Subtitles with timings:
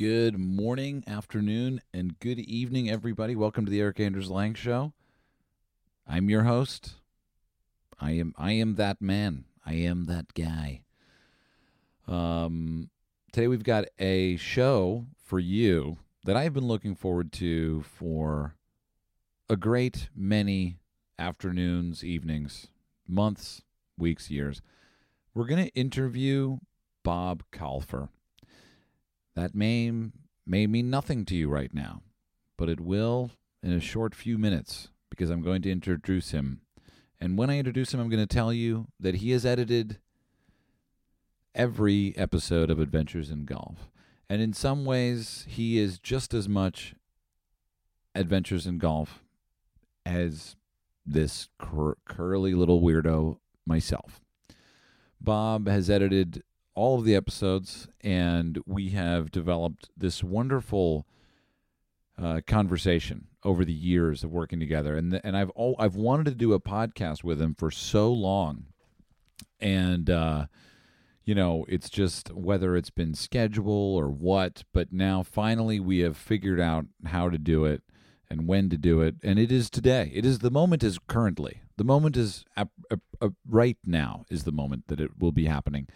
[0.00, 3.36] Good morning, afternoon, and good evening, everybody.
[3.36, 4.94] Welcome to the Erik Anders Lang Show.
[6.08, 6.94] I'm your host.
[8.00, 9.44] I am I am that man.
[9.66, 10.84] I am that guy.
[12.08, 12.88] Um,
[13.30, 18.54] today we've got a show for you that I've been looking forward to for
[19.50, 20.78] a great many
[21.18, 22.68] afternoons, evenings,
[23.06, 23.60] months,
[23.98, 24.62] weeks, years.
[25.34, 26.56] We're going to interview
[27.02, 28.08] Bob Kalfur.
[29.40, 30.12] That name
[30.46, 32.02] may mean nothing to you right now,
[32.58, 33.30] but it will
[33.62, 36.60] in a short few minutes because I'm going to introduce him.
[37.18, 39.96] And when I introduce him, I'm going to tell you that he has edited
[41.54, 43.90] every episode of Adventures in Golf.
[44.28, 46.94] And in some ways, he is just as much
[48.14, 49.24] Adventures in Golf
[50.04, 50.54] as
[51.06, 54.20] this cur- curly little weirdo myself.
[55.18, 56.42] Bob has edited
[56.74, 61.06] all of the episodes, and we have developed this wonderful
[62.20, 64.96] uh, conversation over the years of working together.
[64.96, 68.66] And and I've all, I've wanted to do a podcast with him for so long,
[69.58, 70.46] and uh,
[71.24, 74.64] you know, it's just whether it's been schedule or what.
[74.72, 77.82] But now finally, we have figured out how to do it
[78.28, 80.10] and when to do it, and it is today.
[80.14, 81.62] It is the moment is currently.
[81.76, 82.66] The moment is uh,
[83.20, 85.88] uh, right now is the moment that it will be happening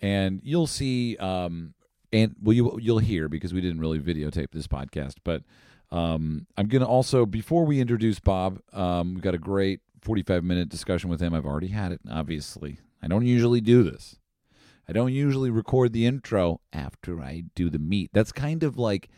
[0.00, 1.74] and you'll see um
[2.12, 5.42] and well you you'll hear because we didn't really videotape this podcast but
[5.90, 10.68] um i'm gonna also before we introduce bob um we've got a great 45 minute
[10.68, 11.34] discussion with him.
[11.34, 12.78] I've already had it obviously.
[13.02, 14.16] I don't usually do this.
[14.88, 18.10] I don't usually record the intro after i do the meat.
[18.12, 19.08] That's kind of like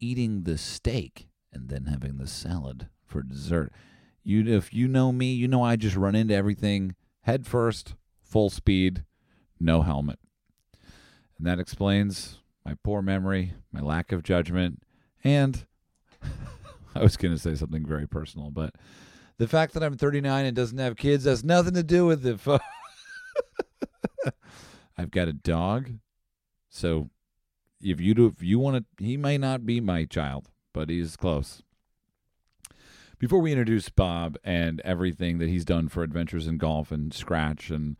[0.00, 3.72] eating the steak and then having the salad for dessert.
[4.24, 8.50] You if you know me you know i just run into everything head first full
[8.50, 9.04] speed
[9.60, 10.18] no helmet.
[11.38, 14.82] And that explains my poor memory, my lack of judgment,
[15.24, 15.66] and
[16.94, 18.74] I was going to say something very personal, but
[19.38, 22.40] the fact that I'm 39 and doesn't have kids has nothing to do with it.
[24.96, 25.90] I've got a dog,
[26.68, 27.10] so
[27.80, 31.16] if you do, if you want to, he may not be my child, but he's
[31.16, 31.62] close.
[33.18, 37.74] Before we introduce Bob and everything that he's done for Adventures in Golf and Skratch
[37.74, 37.96] and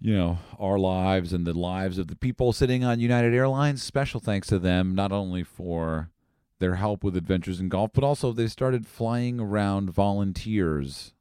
[0.00, 3.82] you know, our lives and the lives of the people sitting on United Airlines.
[3.82, 6.10] Special thanks to them, not only for
[6.58, 11.14] their help with adventures in golf, but also they started flying around volunteers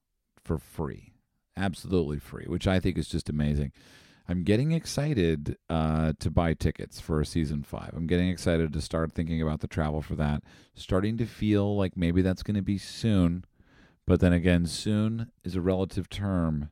[0.44, 1.14] for free.
[1.56, 3.72] Absolutely free, which I think is just amazing.
[4.28, 7.92] I'm getting excited uh, to buy tickets for season five.
[7.94, 10.44] I'm getting excited to start thinking about the travel for that.
[10.76, 13.44] Starting to feel like maybe that's going to be soon.
[14.08, 16.70] But then again, soon is a relative term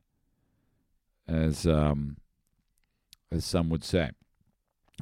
[1.28, 2.16] as um,
[3.30, 4.10] as some would say.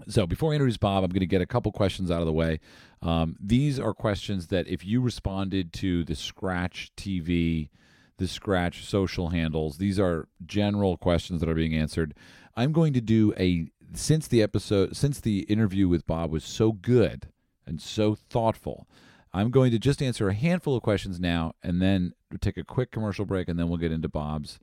[0.08, 2.32] So before I introduce Bob, I'm going to get a couple questions out of the
[2.32, 2.60] way.
[3.02, 7.68] Um, these are questions that if you responded to the Skratch TV,
[8.16, 12.14] the Skratch social handles, these are general questions that are being answered.
[12.56, 16.72] I'm going to do a since the episode since the interview with Bob was so
[16.72, 17.28] good
[17.66, 18.86] and so thoughtful.
[19.32, 22.90] I'm going to just answer a handful of questions now and then take a quick
[22.90, 24.58] commercial break and then we'll get into Bob's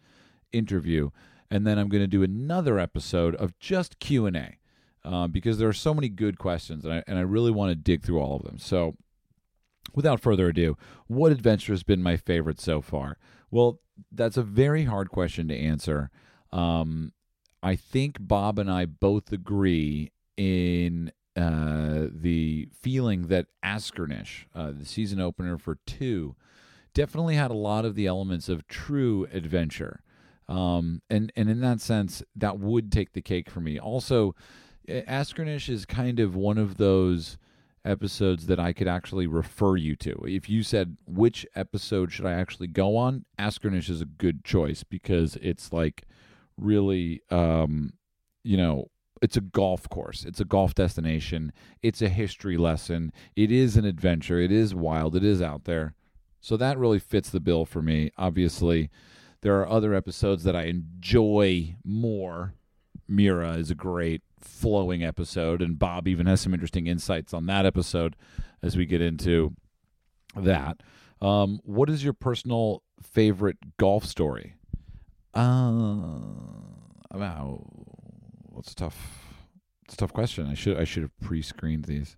[0.51, 1.09] interview
[1.49, 4.57] and then I'm going to do another episode of just Q and A
[5.03, 7.75] uh, because there are so many good questions, and I and I really want to
[7.75, 8.57] dig through all of them.
[8.57, 8.95] So,
[9.93, 10.77] without further ado,
[11.07, 13.17] what adventure has been my favorite so far?
[13.49, 13.79] Well,
[14.11, 16.09] that's a very hard question to answer.
[16.51, 17.13] Um,
[17.63, 24.85] I think Bob and I both agree in uh, the feeling that Askernish, uh, the
[24.85, 26.35] season opener for two,
[26.93, 30.01] definitely had a lot of the elements of true adventure.
[30.49, 33.79] Um, and and in that sense, that would take the cake for me.
[33.79, 34.35] Also,
[34.87, 37.37] Askernish is kind of one of those
[37.83, 40.23] episodes that I could actually refer you to.
[40.25, 44.83] If you said which episode should I actually go on, Askernish is a good choice
[44.83, 46.03] because it's like
[46.57, 47.93] really, um,
[48.43, 48.89] you know,
[49.21, 50.25] it's a golf course.
[50.25, 51.51] It's a golf destination.
[51.81, 53.11] It's a history lesson.
[53.35, 54.39] It is an adventure.
[54.39, 55.15] It is wild.
[55.15, 55.95] It is out there.
[56.39, 58.11] So that really fits the bill for me.
[58.17, 58.89] Obviously,
[59.41, 62.53] there are other episodes that I enjoy more.
[63.07, 67.65] Miura is a great flowing episode, and Bob even has some interesting insights on that
[67.65, 68.15] episode
[68.61, 69.53] as we get into
[70.35, 70.81] that.
[71.21, 74.55] Um, what is your personal favorite golf story?
[75.33, 76.19] Uh,
[77.13, 77.63] wow,
[78.49, 79.23] what's a tough?
[79.85, 80.47] It's a tough question.
[80.47, 82.17] I should I should have pre-screened these.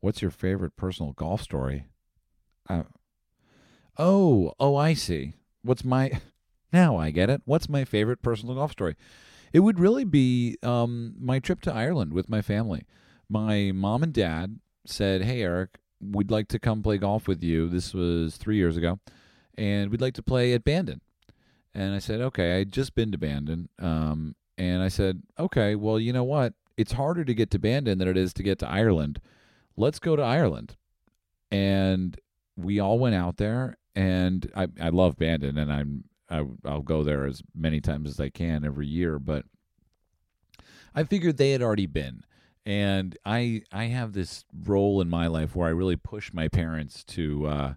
[0.00, 1.86] What's your favorite personal golf story?
[2.68, 2.84] Uh,
[3.98, 5.34] oh, oh, I see.
[5.62, 6.20] What's my
[6.74, 7.40] now I get it.
[7.44, 8.96] What's my favorite personal golf story?
[9.54, 12.84] It would really be um, my trip to Ireland with my family.
[13.28, 17.68] my mom and dad said, "Hey, Erik, we'd like to come play golf with you."
[17.68, 18.98] This was three years ago,
[19.56, 21.00] and we'd like to play at Bandon.
[21.72, 25.98] And I said, "Okay." I'd just been to Bandon, um, and I said, "Okay, well,
[25.98, 26.54] you know what?
[26.76, 29.20] It's harder to get to Bandon than it is to get to Ireland.
[29.76, 30.76] Let's go to Ireland."
[31.50, 32.18] And
[32.56, 36.04] we all went out there, and I I love Bandon, and I'm
[36.40, 39.44] I, I'll go there as many times as I can every year, but
[40.94, 42.24] I figured they had already been
[42.66, 47.04] and I I have this role in my life where I really push my parents
[47.04, 47.74] to uh,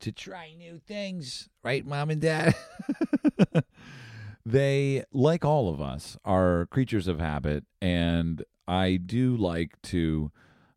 [0.00, 2.54] to try new things, right, mom and dad?
[4.46, 10.30] they, like all of us, are creatures of habit, and I do like to,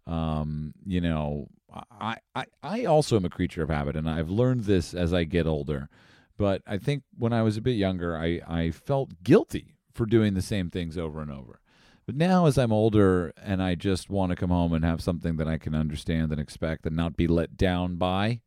[0.08, 1.50] um, you know,
[1.92, 5.26] I, I I also am a creature of habit, and I've learned this as I
[5.26, 5.90] get older.
[6.42, 10.34] But I think when I was a bit younger, I I felt guilty for doing
[10.34, 11.60] the same things over and over.
[12.08, 15.36] But now, as I'm older and I just want to come home and have something
[15.36, 18.42] that I can understand and expect and not be let down by,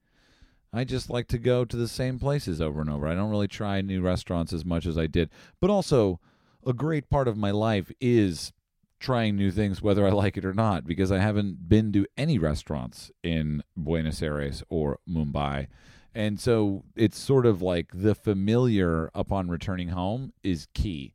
[0.73, 3.07] I just like to go to the same places over and over.
[3.07, 5.31] I don't really try new restaurants as much as I did.
[5.61, 6.19] But also,
[6.67, 8.53] a great part of my life is
[8.99, 12.39] trying new things, whether I like it or not, because I haven't been to any
[12.39, 15.69] restaurants in Buenos Aires or Mumbai.
[16.15, 21.15] And so it's sort of like the familiar upon returning home is key.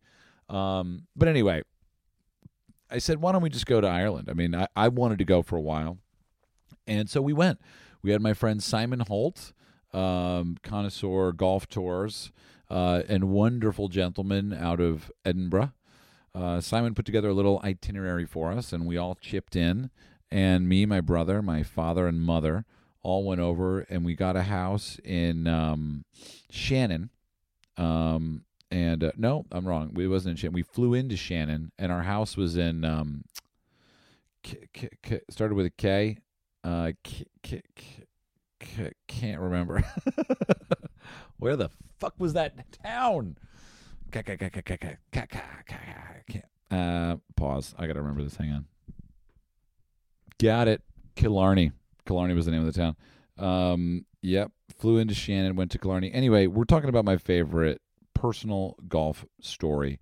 [0.49, 1.61] Um, but anyway,
[2.91, 4.27] I said, why don't we just go to Ireland?
[4.29, 5.99] I mean, I, I wanted to go for a while.
[6.85, 7.61] And so we went.
[8.01, 9.53] We had my friend Simon Holt,
[9.93, 12.31] um, connoisseur golf tours,
[12.69, 15.71] uh, and wonderful gentleman out of Edinburgh.
[16.33, 19.91] Uh, Simon put together a little itinerary for us, and we all chipped in.
[20.31, 22.65] And me, my brother, my father, and mother
[23.01, 26.05] all went over, and we got a house in um,
[26.49, 27.09] Shannon.
[27.77, 29.91] Um, and uh, no, I'm wrong.
[29.93, 30.53] We wasn't in Shannon.
[30.53, 33.23] We flew into Shannon, and our house was in um,
[34.43, 36.17] K- K- K- started with a K.
[36.63, 36.91] Uh,
[39.07, 39.83] can't remember.
[41.37, 41.69] Where the
[41.99, 42.53] fuck was that
[42.83, 43.37] town?
[46.69, 47.73] Uh, pause.
[47.77, 48.35] I gotta remember this.
[48.35, 48.65] Hang on.
[50.39, 50.81] Got it.
[51.15, 51.71] Killarney.
[52.05, 52.95] Killarney was the name of the town.
[53.37, 54.51] Um, yep.
[54.77, 56.11] Flew into Shannon, went to Killarney.
[56.11, 57.81] Anyway, we're talking about my favorite
[58.13, 59.99] personal golf story.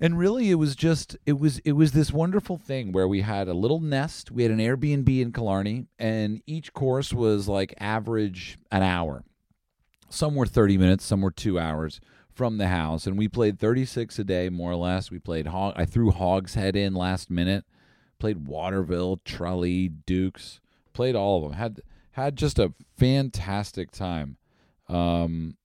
[0.00, 3.48] And really it was just it was it was this wonderful thing where we had
[3.48, 8.58] a little nest, we had an Airbnb in Killarney, and each course was like average
[8.70, 9.24] an hour.
[10.08, 12.00] Some were 30 minutes, some were 2 hours
[12.32, 15.10] from the house and we played 36 a day more or less.
[15.10, 17.64] We played hog I threw Hogshead in last minute.
[18.18, 20.60] Played Waterville, Tralee, Dooks,
[20.92, 21.52] played all of them.
[21.52, 21.80] Had
[22.12, 24.36] had just a fantastic time.
[24.88, 25.56] Um,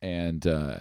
[0.00, 0.78] and uh,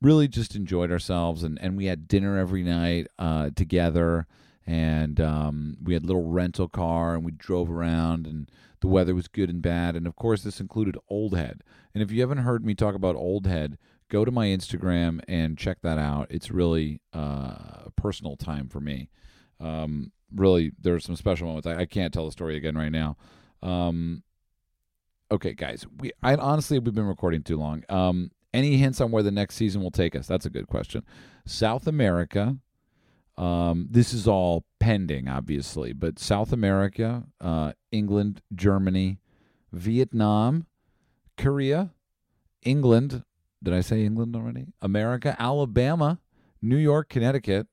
[0.00, 1.42] really just enjoyed ourselves.
[1.42, 4.26] And, and we had dinner every night uh, together.
[4.66, 8.50] And um, we had little rental car and we drove around and
[8.80, 9.96] the weather was good and bad.
[9.96, 11.62] And of course, this included Old Head.
[11.94, 13.78] And if you haven't heard me talk about Old Head,
[14.08, 16.28] go to my Instagram and check that out.
[16.30, 19.08] It's really uh, a personal time for me.
[19.58, 21.66] Um, really, there are some special moments.
[21.66, 23.16] I, I, can't tell the story again right now.
[23.62, 24.22] Um,
[25.30, 27.84] okay, guys, we I honestly we've been recording too long.
[27.88, 30.26] Um, any hints on where the next season will take us?
[30.26, 31.04] That's a good question.
[31.46, 32.56] South America.
[33.36, 39.20] Um, this is all pending, obviously, but South America, uh, England, Germany,
[39.72, 40.66] Vietnam,
[41.36, 41.90] Korea,
[42.64, 43.22] England.
[43.62, 44.66] Did I say England already?
[44.82, 46.18] America, Alabama,
[46.60, 47.68] New York, Connecticut,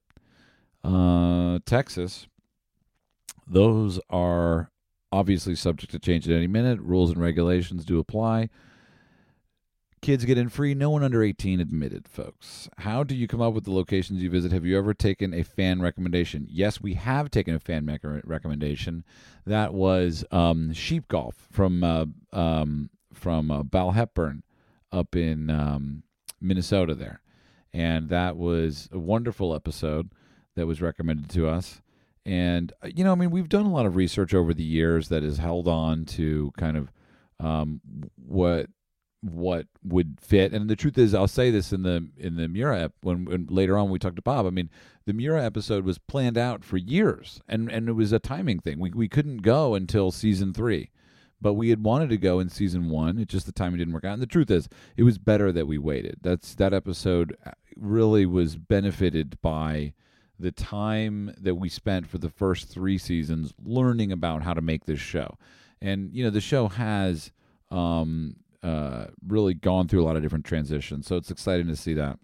[0.84, 2.27] uh, Texas.
[3.48, 4.72] Those are
[5.12, 6.80] obviously subject to change at any minute.
[6.80, 8.50] Rules and regulations do apply.
[10.02, 10.75] Kids get in free.
[10.75, 12.70] No one under 18 admitted, folks.
[12.80, 14.52] How do you come up with the locations you visit?
[14.52, 16.46] Have you ever taken a fan recommendation?
[16.50, 17.90] Yes, we have taken a fan
[18.24, 19.04] recommendation.
[19.46, 24.44] That was um, Sheep Golf from uh, um, from uh, Bal Hepburn
[24.92, 26.04] up in um,
[26.40, 27.22] Minnesota there.
[27.74, 30.12] And that was a wonderful episode
[30.56, 31.82] that was recommended to us.
[32.25, 35.10] And, uh, you know, I mean, we've done a lot of research over the years
[35.10, 36.91] that has held on to kind of
[37.39, 37.82] um,
[38.15, 38.67] what
[39.22, 40.53] what would fit.
[40.53, 43.48] And the truth is, I'll say this in the in the Miura ep, when, when
[43.50, 44.46] later on we talked to Bob.
[44.46, 44.70] I mean,
[45.05, 48.79] the Miura episode was planned out for years, and and it was a timing thing.
[48.79, 50.91] We we couldn't go until season three,
[51.41, 53.17] but we had wanted to go in season one.
[53.17, 54.13] It just the timing didn't work out.
[54.13, 56.17] And the truth is, it was better that we waited.
[56.22, 59.94] That's that episode uh, really was benefited by
[60.39, 64.86] the time that we spent for the first three seasons learning about how to make
[64.86, 65.38] this show.
[65.82, 67.32] And you know, the show has
[67.72, 71.08] um, uh, really gone through a lot of different transitions.
[71.08, 72.20] So it's exciting to see that.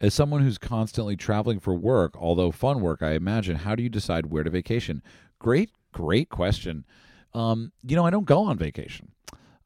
[0.00, 3.88] As someone who's constantly traveling for work, although fun work, I imagine, how do you
[3.88, 5.02] decide where to vacation?
[5.38, 6.84] Great, great question.
[7.32, 9.12] Um, you know, I don't go on vacation.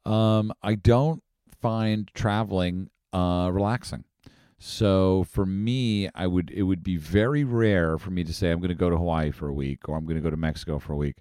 [0.05, 1.21] Um, I don't
[1.61, 4.03] find traveling uh, relaxing.
[4.59, 8.59] So for me, I would it would be very rare for me to say I'm
[8.59, 10.79] going to go to Hawaii for a week or I'm going to go to Mexico
[10.79, 11.17] for a week.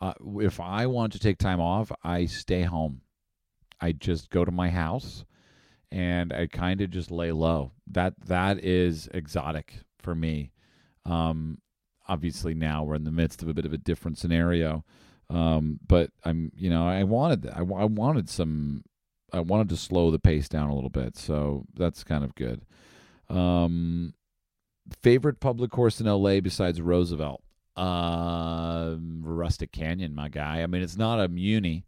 [0.00, 3.00] Uh, if I want to take time off, I stay home.
[3.80, 5.24] I just go to my house
[5.90, 7.72] and I kind of just lay low.
[7.86, 10.52] That that is exotic for me.
[11.06, 11.58] Um,
[12.08, 14.84] obviously now we're in the midst of a bit of a different scenario.
[15.30, 18.84] Um, but I'm, you know, I wanted, I, I wanted some,
[19.32, 21.16] I wanted to slow the pace down a little bit.
[21.16, 22.64] So that's kind of good.
[23.28, 24.14] Um,
[25.02, 27.42] favorite public course in LA besides Roosevelt?
[27.76, 30.62] Uh, Rustic Canyon, my guy.
[30.62, 31.86] I mean, it's not a Muni,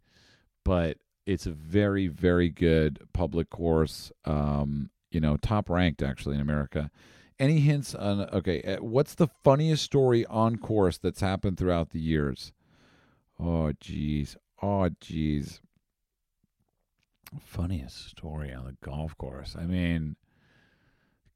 [0.63, 4.11] but it's a very, very good public course.
[4.25, 6.89] Um, you know, top ranked actually in America.
[7.37, 8.61] Any hints on okay?
[8.63, 12.53] uh, What's the funniest story on course that's happened throughout the years?
[13.39, 14.37] Oh, jeez.
[14.61, 15.59] Oh, jeez.
[17.41, 19.55] Funniest story on the golf course.
[19.57, 20.15] I mean,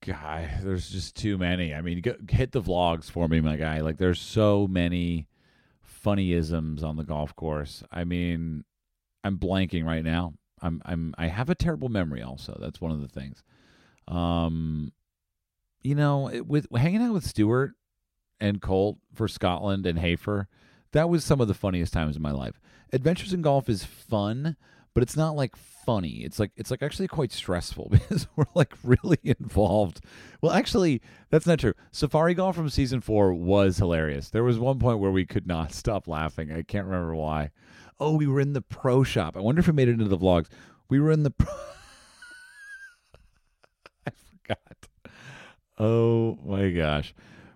[0.05, 1.73] guy, there's just too many.
[1.73, 3.81] I mean, go, hit the vlogs for me, my guy.
[3.81, 5.27] Like, there's so many
[6.05, 7.83] funnyisms on the golf course.
[7.91, 8.63] I mean,
[9.23, 10.33] I'm blanking right now.
[10.61, 12.21] I'm I'm I have a terrible memory.
[12.21, 13.43] Also, that's one of the things.
[14.07, 14.91] Um,
[15.81, 17.73] you know, it, with hanging out with Stewart
[18.39, 20.47] and Colt for Scotland and Hafer,
[20.91, 22.59] that was some of the funniest times in my life.
[22.91, 24.57] Adventures in Golf is fun,
[24.99, 26.25] but it's not like funny.
[26.25, 30.01] It's like it's like actually quite stressful because we're like really involved.
[30.41, 31.73] Well, actually, that's not true.
[31.93, 34.29] Safari Golf from season 4 was hilarious.
[34.29, 36.51] There was one point where we could not stop laughing.
[36.51, 37.51] I can't remember why.
[37.97, 39.37] Oh, we were in the pro shop.
[39.37, 40.47] I wonder if we made it into the vlogs.
[40.89, 41.53] We were in the pro
[44.05, 45.13] I forgot.
[45.77, 47.13] Oh my gosh.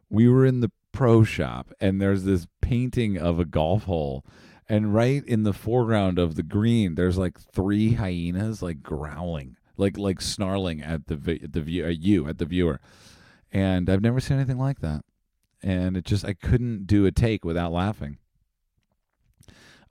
[0.09, 4.23] We were in the pro shop and there's this painting of a golf hole
[4.69, 9.97] and right in the foreground of the green there's like three hyenas like growling like
[9.97, 12.79] like snarling at the at the view at you at the viewer.
[13.51, 15.03] And i've never seen anything like that.
[15.61, 18.17] And it just i couldn't do a take without laughing.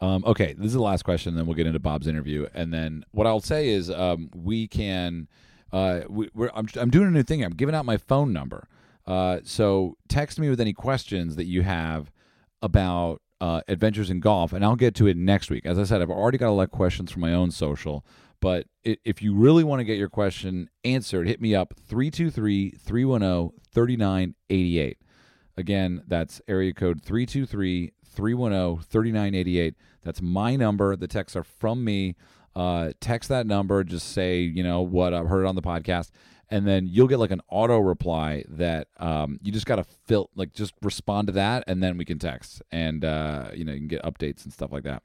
[0.01, 2.49] Um, okay this is the last question then we'll get into bob's interview.
[2.55, 5.29] And then what i'll say is um, we can
[5.73, 7.43] uh, we, we're, I'm, I'm doing a new thing.
[7.43, 8.69] I'm giving out my phone number.
[9.07, 12.13] Uh, so text me with any questions that you have
[12.61, 15.67] about uh, adventures in golf, and I'll get to it next week.
[15.67, 18.07] As I said, I've already got a lot of questions from my own social,
[18.41, 23.59] but if you really want to get your question answered, hit me up 323 310
[23.73, 24.99] 3988.
[25.57, 29.75] Again, that's area code 323 310 3988.
[30.03, 30.95] That's my number.
[30.95, 32.15] The texts are from me.
[32.55, 33.83] Uh, text that number.
[33.83, 36.13] Just say, you know, what I've heard on the podcast
[36.53, 40.29] and then you'll get like an auto reply that um, you just got to fill
[40.37, 43.79] like just respond to that and then we can text and uh, you know you
[43.79, 45.03] can get updates and stuff like that.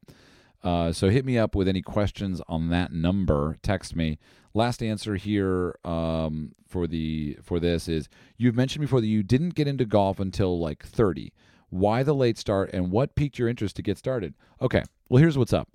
[0.61, 3.57] Uh, so hit me up with any questions on that number.
[3.63, 4.19] Text me.
[4.53, 9.55] Last answer here um, for the for this is you've mentioned before that you didn't
[9.55, 11.31] get into golf until like 30
[11.69, 14.33] why the late start and what piqued your interest to get started?
[14.61, 15.69] Okay well here's what's up.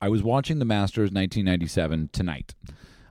[0.00, 2.54] I was watching the masters 1997 tonight.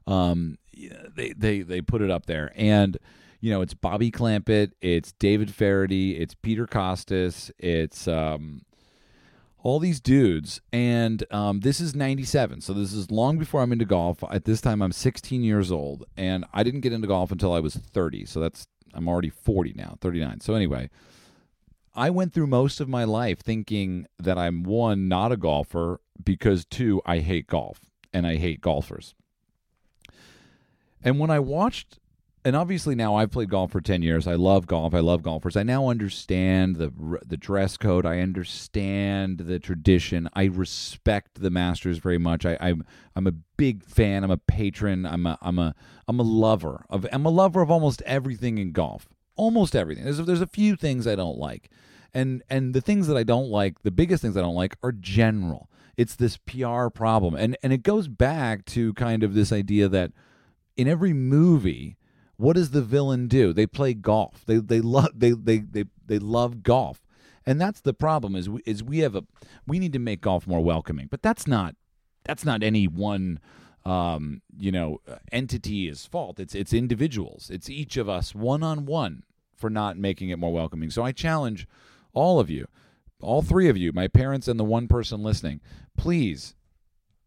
[0.06, 0.58] Um,
[0.90, 2.98] they they they put it up there, and
[3.40, 8.62] you know it's Bobby Clampett, it's David Feherty, it's Peter Kostis, it's um,
[9.60, 13.86] all these dudes, and um, this is '97, so this is long before I'm into
[13.86, 14.24] golf.
[14.30, 17.60] At this time, I'm 16 years old, and I didn't get into golf until I
[17.60, 18.26] was 30.
[18.26, 20.42] So that's I'm already 40 now, 39.
[20.42, 20.90] So anyway.
[21.96, 26.66] I went through most of my life thinking that I'm one, not a golfer, because
[26.66, 29.16] two, I hate golf and I hate golfers.
[31.04, 32.00] And when I watched,
[32.46, 34.28] and obviously now I've played golf for ten years.
[34.28, 34.94] I love golf.
[34.94, 35.56] I love golfers.
[35.56, 36.92] I now understand the
[37.26, 38.06] the dress code.
[38.06, 40.30] I understand the tradition.
[40.34, 42.46] I respect the Masters very much.
[42.46, 42.84] I, I'm
[43.16, 44.24] I'm a big fan.
[44.24, 45.06] I'm a patron.
[45.06, 45.74] I'm a I'm a
[46.08, 47.06] I'm a lover of.
[47.12, 49.08] I'm a lover of almost everything in golf.
[49.36, 50.04] Almost everything.
[50.04, 51.70] There's there's a few things I don't like,
[52.14, 54.92] and and the things that I don't like, the biggest things I don't like, are
[54.92, 55.70] general.
[55.96, 60.12] It's this PR problem, and and it goes back to kind of this idea that
[60.76, 61.98] in every movie,
[62.38, 63.54] what does the villain do?
[63.54, 64.44] They play golf.
[64.46, 67.02] They they love they they they they love golf.
[67.46, 69.24] And that's the problem is we, is we have a
[69.68, 71.08] we need to make golf more welcoming.
[71.10, 71.76] But that's not
[72.24, 73.40] that's not any one
[73.86, 75.02] um, you know
[75.32, 76.40] entity's fault.
[76.40, 77.50] It's it's individuals.
[77.50, 79.24] It's each of us one on one
[79.56, 80.90] for not making it more welcoming.
[80.90, 81.68] So I challenge
[82.14, 82.68] all of you,
[83.22, 85.62] all three of you, my parents and the one person listening,
[85.98, 86.56] please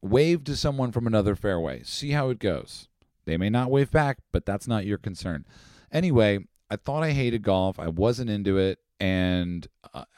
[0.03, 1.83] wave to someone from another fairway.
[1.85, 2.89] See how it goes.
[3.27, 5.45] They may not wave back, but that's not your concern.
[5.93, 6.39] Anyway,
[6.71, 7.79] I thought I hated golf.
[7.79, 8.79] I wasn't into it.
[8.99, 9.67] And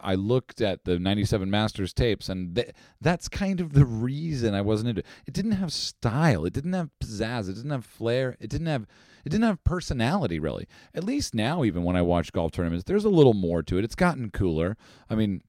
[0.01, 4.61] I looked at the 97 Masters tapes, and th- that's kind of the reason I
[4.61, 5.07] wasn't into it.
[5.27, 6.45] It didn't have style.
[6.45, 7.49] It didn't have pizzazz.
[7.49, 8.37] It didn't have flair.
[8.39, 8.87] It didn't have
[9.25, 10.69] it didn't have personality really.
[10.95, 13.85] At least now, even when I watch golf tournaments, there's a little more to it.
[13.85, 14.77] It's gotten cooler.
[15.11, 15.43] I mean,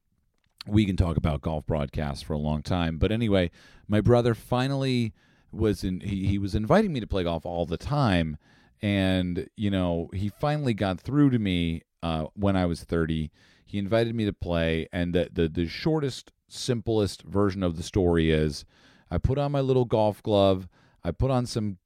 [0.67, 3.51] we can talk about golf broadcasts for a long time, but anyway,
[3.87, 5.13] my brother finally
[5.51, 6.01] was in.
[6.01, 8.37] He, he was inviting me to play golf all the time,
[8.81, 13.31] and you know he finally got through to me uh, when I was 30.
[13.65, 18.31] He invited me to play, and the, the the shortest, simplest version of the story
[18.31, 18.65] is,
[19.11, 20.67] I put on my little golf glove,
[21.03, 21.77] I put on some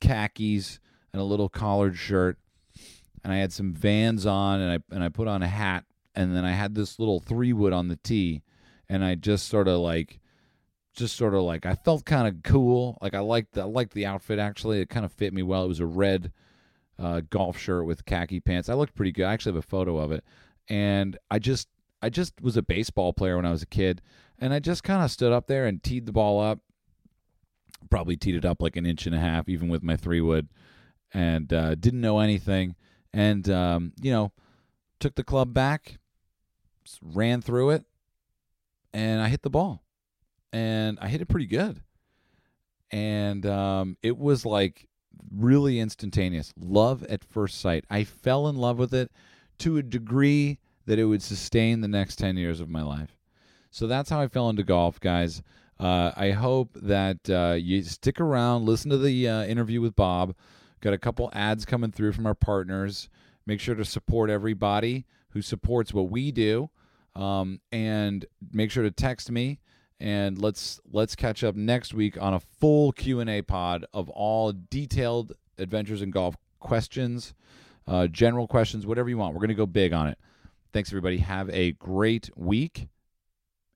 [0.00, 0.78] khakis
[1.12, 2.38] and a little collared shirt,
[3.24, 6.34] and I had some Vans on, and I and I put on a hat, and
[6.36, 8.42] then I had this little three wood on the tee,
[8.88, 10.20] and I just sort of like
[10.94, 12.98] just sort of like I felt kind of cool.
[13.00, 14.80] Like I liked the, I liked the outfit actually.
[14.80, 15.64] It kind of fit me well.
[15.64, 16.32] It was a red
[16.98, 18.68] uh, golf shirt with khaki pants.
[18.68, 19.24] I looked pretty good.
[19.24, 20.24] I actually have a photo of it.
[20.68, 21.68] And I just
[22.02, 24.02] I just was a baseball player when I was a kid,
[24.38, 26.58] and I just kind of stood up there and teed the ball up.
[27.90, 30.48] Probably teed it up like an inch and a half, even with my three wood,
[31.14, 32.74] and uh, didn't know anything.
[33.12, 34.32] And um, you know,
[34.98, 35.98] took the club back,
[37.00, 37.84] ran through it,
[38.92, 39.81] and I hit the ball,
[40.52, 41.82] and I hit it pretty good.
[42.90, 44.88] And um, it was like
[45.34, 46.52] really instantaneous.
[46.58, 47.84] Love at first sight.
[47.90, 49.10] I fell in love with it
[49.58, 53.16] to a degree that it would sustain the next 10 years of my life.
[53.70, 55.42] So that's how I fell into golf, guys.
[55.80, 60.34] Uh, I hope that uh, you stick around, listen to the uh, interview with Bob.
[60.80, 63.08] Got a couple ads coming through from our partners.
[63.46, 66.70] Make sure to support everybody who supports what we do,
[67.16, 69.58] um, and make sure to text me.
[70.02, 74.10] And let's let's catch up next week on a full Q and A pod of
[74.10, 77.34] all detailed adventures in golf questions,
[77.86, 79.32] uh, general questions, whatever you want.
[79.32, 80.18] We're gonna go big on it.
[80.72, 81.18] Thanks everybody.
[81.18, 82.88] Have a great week,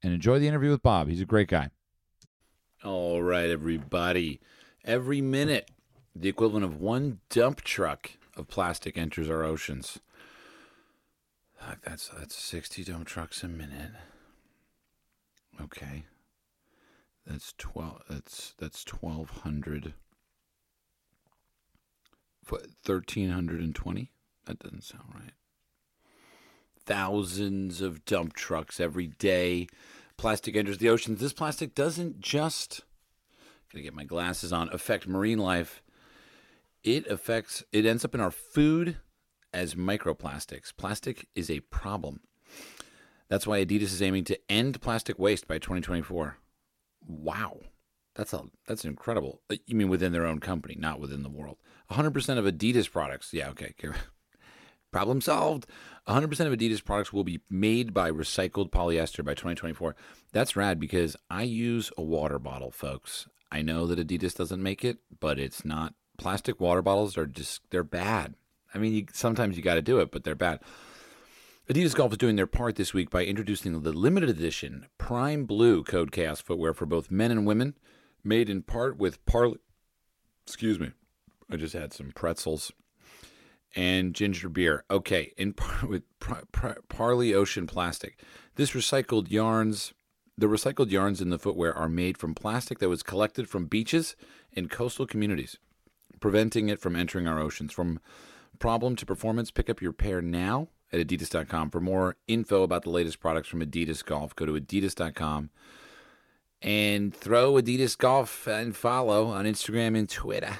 [0.02, 1.06] and enjoy the interview with Bob.
[1.06, 1.70] He's a great guy.
[2.82, 4.40] All right, everybody.
[4.84, 5.70] Every minute
[6.12, 10.00] the equivalent of one dump truck of plastic enters our oceans.
[11.84, 13.92] That's that's 60 dump trucks a minute.
[15.60, 16.02] Okay.
[17.26, 19.94] That's 12 that's that's 1200
[22.48, 24.10] 1320.
[24.46, 25.32] That doesn't sound right.
[26.84, 29.66] Thousands of dump trucks every day.
[30.16, 31.20] Plastic enters the oceans.
[31.20, 32.82] This plastic doesn't just
[33.74, 35.82] to get my glasses on affect marine life
[36.86, 38.96] it affects it ends up in our food
[39.52, 40.74] as microplastics.
[40.74, 42.20] Plastic is a problem.
[43.28, 46.38] That's why Adidas is aiming to end plastic waste by 2024.
[47.06, 47.60] Wow.
[48.14, 49.42] That's a that's incredible.
[49.50, 51.58] Uh, you mean within their own company, not within the world.
[51.90, 53.32] 100% of Adidas products.
[53.32, 53.74] Yeah, okay.
[54.92, 55.66] Problem solved.
[56.08, 59.94] 100% of Adidas products will be made by recycled polyester by 2024.
[60.32, 63.28] That's rad because I use a water bottle, folks.
[63.52, 67.62] I know that Adidas doesn't make it, but it's not plastic water bottles are just
[67.70, 68.34] they're bad.
[68.74, 70.60] I mean, you, sometimes you got to do it, but they're bad.
[71.68, 75.82] Adidas Golf is doing their part this week by introducing the limited edition Prime Blue
[75.82, 77.74] Code Chaos footwear for both men and women,
[78.22, 79.58] made in part with Parley.
[80.46, 80.92] Excuse me,
[81.50, 82.70] I just had some pretzels
[83.74, 84.84] and ginger beer.
[84.88, 86.04] Okay, in part with
[86.88, 88.20] Parley Ocean plastic.
[88.54, 89.92] This recycled yarns,
[90.38, 94.14] the recycled yarns in the footwear are made from plastic that was collected from beaches
[94.54, 95.58] and coastal communities
[96.20, 97.72] preventing it from entering our oceans.
[97.72, 97.98] From
[98.60, 101.70] problem to performance, pick up your pair now at adidas.com.
[101.70, 105.50] For more info about the latest products from Adidas Golf, go to adidas.com
[106.62, 110.58] and throw Adidas Golf and follow on Instagram and Twitter.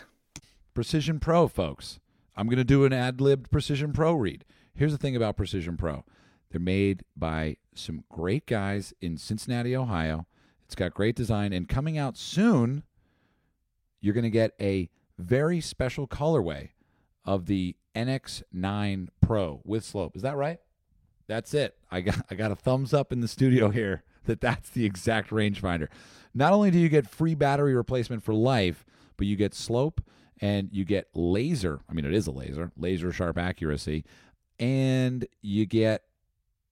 [0.74, 2.00] Precision Pro, folks.
[2.36, 4.44] I'm going to do an ad libbed Precision Pro read.
[4.74, 6.04] Here's the thing about Precision Pro
[6.50, 10.26] they're made by some great guys in Cincinnati, Ohio.
[10.64, 12.82] It's got great design, and coming out soon,
[14.00, 16.70] you're going to get a very special colorway
[17.24, 20.14] of the NX9 Pro with slope.
[20.14, 20.58] Is that right?
[21.26, 21.76] That's it.
[21.90, 25.30] I got I got a thumbs up in the studio here that that's the exact
[25.30, 25.88] rangefinder.
[26.34, 28.84] Not only do you get free battery replacement for life,
[29.16, 30.02] but you get slope
[30.40, 31.80] and you get laser.
[31.88, 34.04] I mean, it is a laser, laser sharp accuracy,
[34.58, 36.02] and you get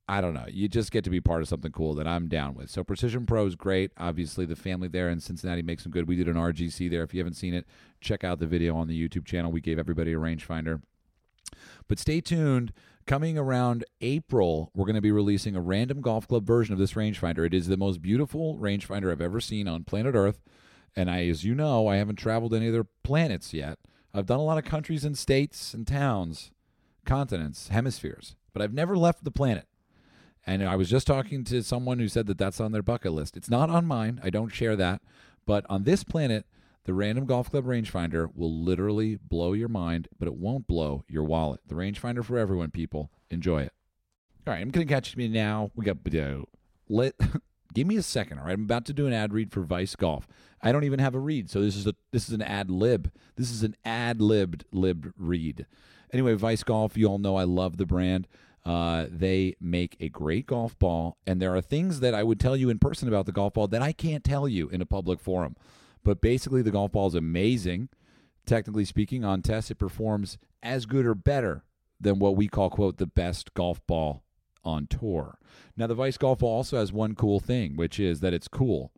[0.07, 0.45] I don't know.
[0.47, 2.69] You just get to be part of something cool that I'm down with.
[2.69, 3.91] So Precision Pro is great.
[3.97, 6.07] Obviously, the family there in Cincinnati makes them good.
[6.07, 7.03] We did an RGC there.
[7.03, 7.67] If you haven't seen it,
[8.03, 9.51] check out the video on the YouTube channel.
[9.51, 10.83] We gave everybody a rangefinder.
[11.89, 12.73] But stay tuned.
[13.07, 16.95] Coming around April, we're going to be releasing a random golf club version of this
[16.95, 17.45] rangefinder.
[17.45, 20.41] It is the most beautiful rangefinder I've ever seen on planet Earth.
[20.97, 23.79] And I, as you know, I haven't traveled any other planets yet.
[24.15, 26.53] I've done a lot of countries and states and towns,
[27.05, 29.67] continents, hemispheres, but I've never left the planet.
[30.47, 33.37] And I was just talking to someone who said that that's on their bucket list.
[33.37, 34.21] It's not on mine.
[34.23, 35.03] I don't share that.
[35.47, 36.47] But on this planet,
[36.85, 41.25] the Random Golf Club rangefinder will literally blow your mind, but it won't blow your
[41.25, 41.61] wallet.
[41.67, 43.11] The rangefinder for everyone, people.
[43.31, 43.73] Enjoy it.
[44.47, 45.71] All right, I'm going to catch me now.
[45.75, 45.97] We got
[46.89, 47.15] let
[47.75, 48.39] give me a second.
[48.39, 50.29] All right, I'm about to do an ad read for Vice Golf.
[50.63, 53.11] I don't even have a read, so this is a this is an ad lib.
[53.37, 55.67] This is an ad libbed libbed read.
[56.13, 58.29] Anyway, Vice Golf, you all know I love the brand.
[58.65, 62.57] Uh, they make a great golf ball, and there are things that I would tell
[62.57, 65.21] you in person about the golf ball that I can't tell you in a public
[65.21, 65.55] forum.
[66.05, 67.89] But basically, the golf ball is amazing.
[68.47, 71.65] Technically speaking, on tests, it performs as good or better
[72.01, 74.23] than what we call, quote, the best golf ball
[74.65, 75.39] on tour.
[75.77, 78.93] Now, the Vice Golf Ball also has one cool thing, which is that it's cool.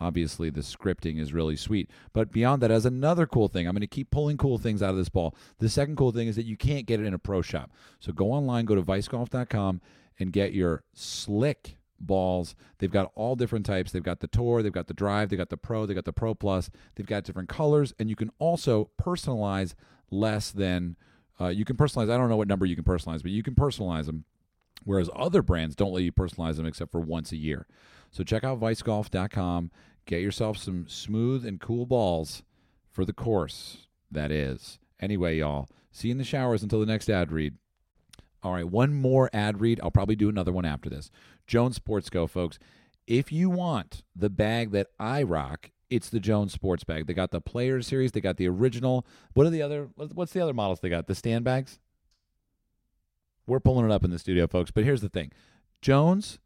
[0.00, 1.88] Obviously, the scripting is really sweet.
[2.12, 4.90] But beyond that, as another cool thing, I'm going to keep pulling cool things out
[4.90, 5.36] of this ball.
[5.58, 7.70] The second cool thing is that you can't get it in a pro shop.
[8.00, 9.80] So go online, go to vicegolf.com,
[10.18, 12.54] and get your slick balls.
[12.78, 13.92] They've got all different types.
[13.92, 16.12] They've got the Tour, they've got the Drive, they've got the Pro, they've got the
[16.12, 16.70] Pro Plus.
[16.94, 19.74] They've got different colors, and you can also personalize
[20.10, 20.96] less than.
[21.40, 22.10] Uh, you can personalize.
[22.10, 24.24] I don't know what number you can personalize, but you can personalize them.
[24.84, 27.66] Whereas other brands don't let you personalize them except for once a year.
[28.10, 29.70] So check out vicegolf.com.
[30.06, 32.42] Get yourself some smooth and cool balls
[32.90, 34.78] for the course, that is.
[35.00, 37.54] Anyway, y'all, see you in the showers until the next ad read.
[38.42, 39.80] All right, one more ad read.
[39.82, 41.10] I'll probably do another one after this.
[41.46, 42.58] Jones Sports Co, folks.
[43.06, 47.06] If you want the bag that I rock, it's the Jones Sports bag.
[47.06, 48.12] They got the Players Series.
[48.12, 49.06] They got the original.
[49.34, 49.88] What are the other?
[49.96, 51.06] What's the other models they got?
[51.06, 51.78] The stand bags.
[53.46, 54.70] We're pulling it up in the studio, folks.
[54.70, 55.32] But here's the thing,
[55.82, 56.38] Jones.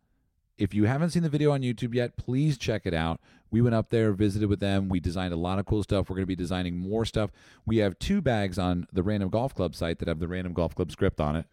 [0.58, 3.20] If you haven't seen the video on YouTube yet, please check it out.
[3.48, 4.88] We went up there, visited with them.
[4.88, 6.10] We designed a lot of cool stuff.
[6.10, 7.30] We're going to be designing more stuff.
[7.64, 10.74] We have two bags on the Random Golf Club site that have the Random Golf
[10.74, 11.46] Club script on it.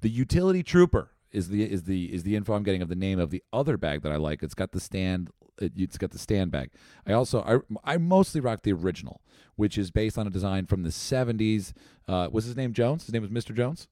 [0.00, 3.18] The Utility Trooper is the is the is the info I'm getting of the name
[3.18, 4.42] of the other bag that I like.
[4.42, 5.30] It's got the stand.
[5.60, 6.70] It, has got the stand bag.
[7.06, 9.20] I also I I mostly rock the original,
[9.56, 11.72] which is based on a design from the 70s.
[12.08, 13.04] Uh, was his name Jones?
[13.04, 13.54] His name was Mr.
[13.54, 13.88] Jones.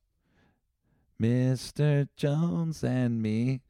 [1.21, 2.09] Mr.
[2.17, 3.61] Jones and me.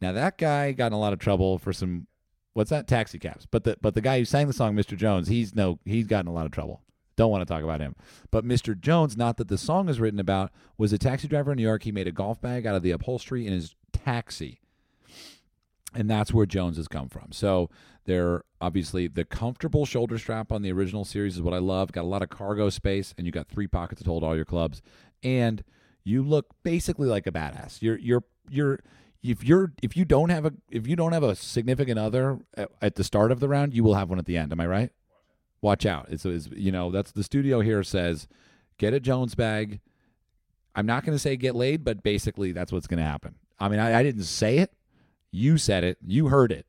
[0.00, 2.06] Now that guy got in a lot of trouble for some
[2.52, 3.46] what's that taxi cabs.
[3.50, 4.96] But the but the guy who sang the song Mr.
[4.96, 6.82] Jones, he's no he's gotten a lot of trouble.
[7.18, 7.96] Don't want to talk about him.
[8.30, 8.80] But Mr.
[8.80, 11.82] Jones, not that the song is written about, was a taxi driver in New York.
[11.82, 14.60] He made a golf bag out of the upholstery in his taxi.
[15.96, 17.32] And that's where Jones has come from.
[17.32, 17.70] So
[18.04, 21.90] they're obviously the comfortable shoulder strap on the original series is what I love.
[21.90, 24.44] Got a lot of cargo space, and you got three pockets to hold all your
[24.44, 24.80] clubs.
[25.24, 25.64] And
[26.04, 27.82] you look basically like a badass.
[27.82, 28.78] You're you're you're
[29.24, 32.70] if you're if you don't have a if you don't have a significant other at,
[32.80, 34.52] at the start of the round, you will have one at the end.
[34.52, 34.92] Am I right?
[35.60, 36.06] Watch out.
[36.08, 38.28] It's, it's you know that's the studio here says
[38.78, 39.80] get a Jones bag.
[40.74, 43.34] I'm not going to say get laid, but basically that's what's going to happen.
[43.58, 44.72] I mean, I, I, didn't say it.
[45.32, 45.98] You said it.
[46.06, 46.66] You heard it.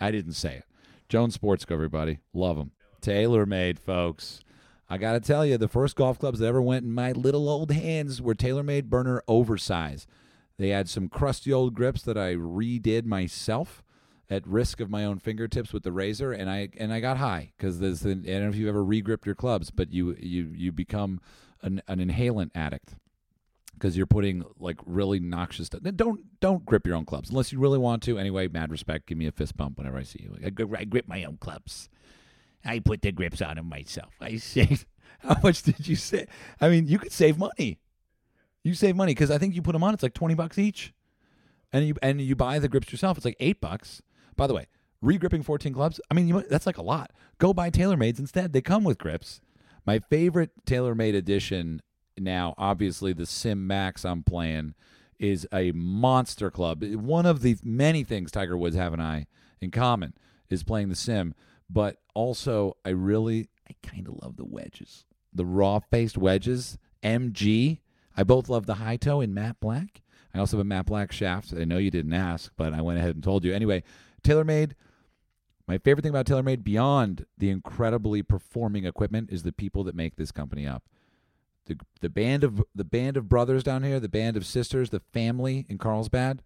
[0.00, 0.64] I didn't say it.
[1.10, 2.20] Jones Sports Co, everybody.
[2.32, 2.70] Love them.
[3.02, 4.40] TaylorMade, folks.
[4.88, 7.48] I got to tell you, the first golf clubs that ever went in my little
[7.48, 10.06] old hands were TaylorMade Burner Oversize.
[10.56, 13.82] They had some crusty old grips that I redid myself
[14.30, 17.52] at risk of my own fingertips with the razor, and I and I got high
[17.56, 21.20] because I don't know if you've ever regripped your clubs, but you you you become
[21.62, 22.94] an, an inhalant addict
[23.74, 25.80] because you're putting like really noxious stuff.
[25.82, 28.18] Don't don't grip your own clubs unless you really want to.
[28.18, 29.06] Anyway, mad respect.
[29.06, 30.36] Give me a fist bump whenever I see you.
[30.44, 31.88] I, I grip my own clubs.
[32.64, 34.14] I put the grips on them myself.
[34.20, 34.86] I saved.
[35.20, 36.26] How much did you say?
[36.60, 37.78] I mean, you could save money.
[38.62, 39.92] You save money because I think you put them on.
[39.92, 40.92] It's like twenty bucks each,
[41.72, 43.16] and you and you buy the grips yourself.
[43.16, 44.02] It's like eight bucks.
[44.36, 44.66] By the way,
[45.04, 47.12] regripping 14 clubs, I mean, you, that's like a lot.
[47.38, 48.52] Go buy TaylorMades instead.
[48.52, 49.40] They come with grips.
[49.86, 51.80] My favorite TaylorMade edition
[52.18, 54.74] now, obviously, the Sim Max I'm playing
[55.18, 56.82] is a monster club.
[56.82, 59.26] One of the many things Tiger Woods have and I
[59.60, 60.14] in common
[60.48, 61.34] is playing the Sim,
[61.68, 65.04] but also I really, I kind of love the wedges.
[65.32, 67.80] The raw faced wedges, MG.
[68.16, 70.02] I both love the high toe in matte black.
[70.34, 71.52] I also have a matte black shaft.
[71.58, 73.52] I know you didn't ask, but I went ahead and told you.
[73.52, 73.82] Anyway,
[74.22, 74.72] TaylorMade,
[75.66, 80.16] my favorite thing about TaylorMade, beyond the incredibly performing equipment, is the people that make
[80.16, 80.84] this company up.
[81.66, 85.00] The, the band of the band of brothers down here, the band of sisters, the
[85.12, 86.42] family in Carlsbad,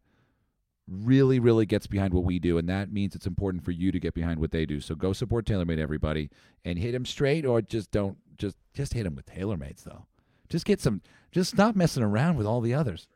[0.87, 4.00] really, really gets behind what we do, and that means it's important for you to
[4.00, 4.80] get behind what they do.
[4.80, 6.30] So go support TaylorMade, everybody,
[6.64, 10.06] and hit them straight, or just don't just just hit them with TaylorMades though.
[10.48, 11.00] Just get some.
[11.32, 13.08] Just stop messing around with all the others.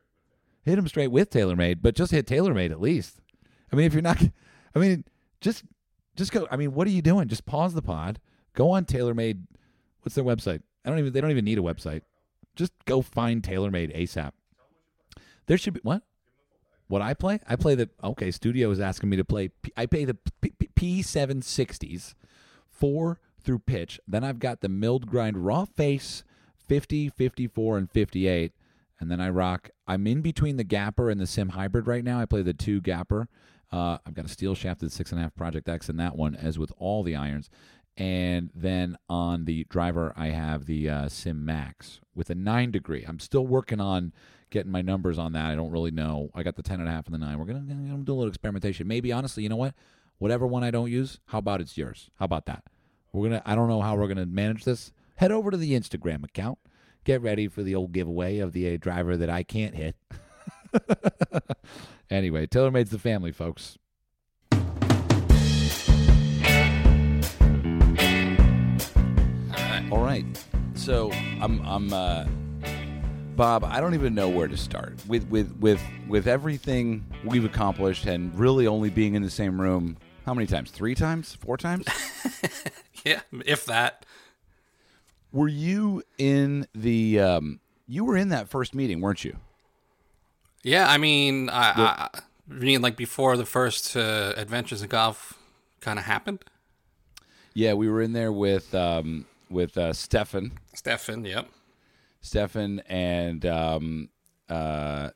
[0.64, 3.20] Hit them straight with TaylorMade, but just hit TaylorMade at least.
[3.72, 4.22] I mean, if you're not
[4.74, 5.04] I mean,
[5.40, 5.64] just
[6.16, 6.46] just go.
[6.50, 7.28] I mean, what are you doing?
[7.28, 8.20] Just pause the pod.
[8.54, 9.44] Go on TaylorMade.
[10.02, 10.62] What's their website?
[10.85, 11.12] I don't even.
[11.12, 12.02] They don't even need a website.
[12.57, 14.33] Just go find TaylorMade ASAP.
[15.46, 16.02] There should be what?
[16.88, 17.40] What I play?
[17.46, 18.31] I play the okay.
[18.31, 19.48] Studio is asking me to play.
[19.48, 20.16] P- I play the
[20.74, 22.14] P seven sixties,
[22.68, 24.00] four through pitch.
[24.07, 26.24] Then I've got the milled grind raw face
[26.68, 28.52] 50, 54, and 58.
[29.00, 29.70] And then I rock.
[29.87, 32.20] I'm in between the GAPR and the Sim Hybrid right now.
[32.20, 33.26] I play the two GAPR.
[33.70, 36.35] Uh, I've got a steel shafted six and a half Project X in that one,
[36.35, 37.50] as with all the irons.
[37.96, 43.04] And then on the driver, I have the uh, Sim Max with a nine degree.
[43.07, 44.12] I'm still working on
[44.50, 45.46] getting my numbers on that.
[45.46, 46.31] I don't really know.
[46.35, 47.38] I got the ten and a half and the nine.
[47.38, 48.87] We're gonna, gonna do a little experimentation.
[48.87, 49.74] Maybe honestly, you know what?
[50.18, 52.11] Whatever one I don't use, how about it's yours?
[52.18, 52.62] How about that?
[53.12, 53.42] We're gonna.
[53.44, 54.92] I don't know how we're gonna manage this.
[55.16, 56.59] Head over to the Instagram account.
[57.02, 59.96] Get ready for the old giveaway of the uh, driver that I can't hit.
[62.11, 63.78] anyway, TaylorMade's the family, folks.
[69.90, 70.24] All right.
[70.74, 72.24] So I'm I'm uh,
[73.37, 73.64] Bob.
[73.64, 78.37] I don't even know where to start with with with with everything we've accomplished and
[78.38, 79.96] really only being in the same room.
[80.26, 80.70] How many times?
[80.70, 81.35] Three times?
[81.37, 81.87] Four times?
[83.04, 84.04] yeah, if that.
[85.33, 87.20] Were you in the?
[87.20, 89.37] Um, you were in that first meeting, weren't you?
[90.62, 92.08] Yeah, I mean, I, I,
[92.50, 95.34] I mean, like before the first uh, Adventures in Golf
[95.80, 96.44] kind of happened.
[97.54, 100.52] Yeah, we were in there with um, with uh, Stefan.
[100.74, 101.48] Stefan, yep.
[102.20, 104.08] Stefan and um,
[104.48, 105.10] uh,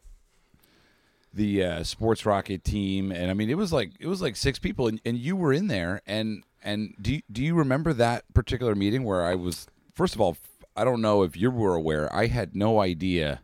[1.34, 4.58] the uh, Sports Rocket team, and I mean, it was like it was like six
[4.58, 6.02] people, and, and you were in there.
[6.06, 9.66] And and do you, do you remember that particular meeting where I was?
[9.94, 10.36] First of all,
[10.76, 12.14] I don't know if you were aware.
[12.14, 13.40] I had no idea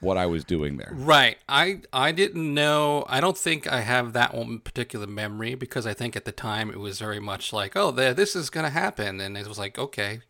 [0.00, 0.92] what I was doing there.
[0.92, 1.38] Right.
[1.48, 3.04] I I didn't know.
[3.08, 6.70] I don't think I have that one particular memory because I think at the time
[6.70, 9.78] it was very much like, oh, this is going to happen, and it was like,
[9.78, 10.20] okay,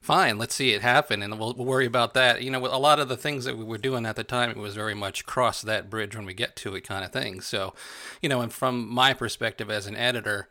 [0.00, 2.42] fine, let's see it happen, and we'll, we'll, worry about that.
[2.42, 4.56] You know, a lot of the things that we were doing at the time, it
[4.56, 7.40] was very much cross that bridge when we get to it, kind of thing.
[7.40, 7.74] So,
[8.22, 10.48] you know, and from my perspective as an editor.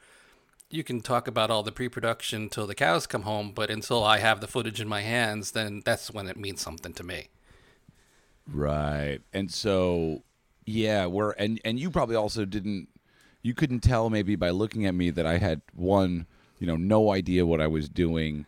[0.70, 4.18] You can talk about all the pre-production till the cows come home, but until I
[4.18, 7.30] have the footage in my hands, then that's when it means something to me.
[8.52, 9.20] Right.
[9.34, 10.24] And so
[10.66, 12.90] yeah, we're and and you probably also didn't
[13.42, 16.28] you couldn't tell maybe by looking at me that I had one,
[16.60, 18.46] you know, no idea what I was doing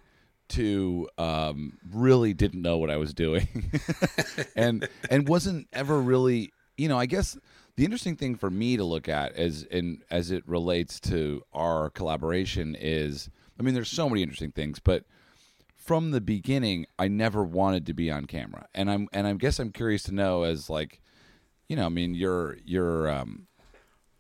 [0.50, 3.72] to um, really didn't know what I was doing,
[4.56, 6.98] and and wasn't ever really, you know.
[6.98, 7.38] I guess
[7.76, 11.90] the interesting thing for me to look at as in as it relates to our
[11.92, 15.06] collaboration is, I mean, there's so many interesting things, but
[15.90, 19.58] from the beginning, I never wanted to be on camera, and I'm and I guess
[19.58, 21.02] I'm curious to know as like,
[21.68, 23.48] you know, I mean, you're you're um,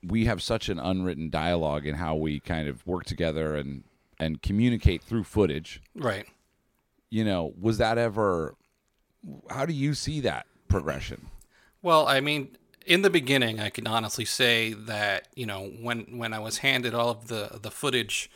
[0.03, 3.83] we have such an unwritten dialogue in how we kind of work together and
[4.17, 6.25] and communicate through footage, right?
[7.11, 8.55] You know, was that ever?
[9.51, 11.27] How do you see that progression?
[11.83, 16.33] Well, I mean, in the beginning, I can honestly say that you know when when
[16.33, 18.31] I was handed all of the the footage,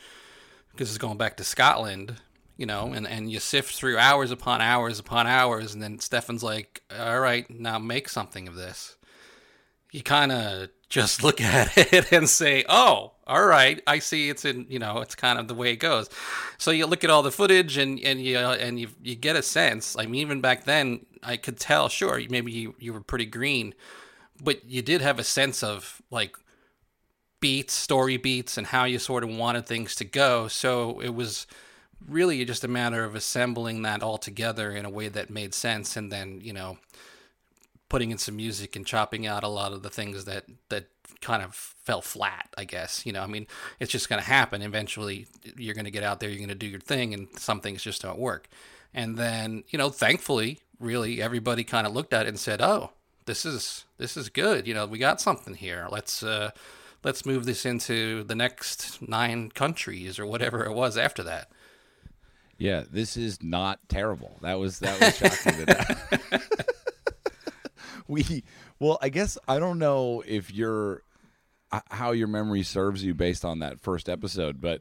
[0.70, 2.20] because it's going back to Scotland,
[2.56, 6.42] you know, and, and you sift through hours upon hours upon hours, and then Stefan's
[6.42, 8.96] like, all right, now make something of this.
[9.90, 14.44] You kind of just look at it and say, oh, all right, I see it's
[14.44, 16.08] in, you know, it's kind of the way it goes.
[16.58, 19.42] So you look at all the footage and, and you, and you, you get a
[19.42, 19.96] sense.
[19.98, 23.74] I mean, even back then, I could tell, sure, maybe you, you were pretty green,
[24.42, 26.36] but you did have a sense of like
[27.40, 30.48] beats, story beats, and how you sort of wanted things to go.
[30.48, 31.46] So it was,
[32.08, 35.96] really just a matter of assembling that all together in a way that made sense
[35.96, 36.78] and then you know
[37.88, 40.86] putting in some music and chopping out a lot of the things that that
[41.20, 43.46] kind of fell flat i guess you know i mean
[43.80, 44.62] it's just going to happen.
[44.62, 47.60] Eventually you're going to get out there you're going to do your thing and some
[47.60, 48.48] things just don't work.
[48.92, 52.90] And then you know thankfully really everybody kind of looked at it and said oh
[53.26, 55.86] this is this is good you know we got something here.
[55.90, 56.50] Let's uh
[57.02, 61.50] let's move this into the next nine countries or whatever it was after that
[62.58, 64.38] yeah, this is not terrible.
[64.42, 65.64] That was that was shocking.
[65.66, 66.42] that
[68.08, 68.44] we
[68.78, 71.02] well, I guess I don't know if you're
[71.72, 74.80] uh, how your memory serves you based on that first episode, but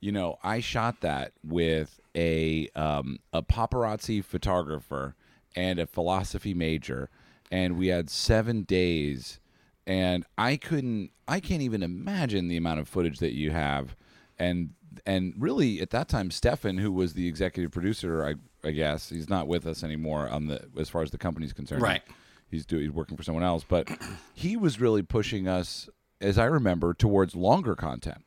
[0.00, 5.14] you know, I shot that with a um, a paparazzi photographer
[5.54, 7.08] and a philosophy major,
[7.50, 9.38] and we had seven days,
[9.86, 13.94] and I couldn't, I can't even imagine the amount of footage that you have,
[14.38, 14.70] and
[15.06, 18.34] and really at that time, Stefan, who was the executive producer, I,
[18.66, 21.82] I guess he's not with us anymore on the as far as the company's concerned.
[21.82, 22.02] Right.
[22.50, 23.88] He's doing he's working for someone else, but
[24.34, 25.88] he was really pushing us,
[26.20, 28.24] as I remember, towards longer content.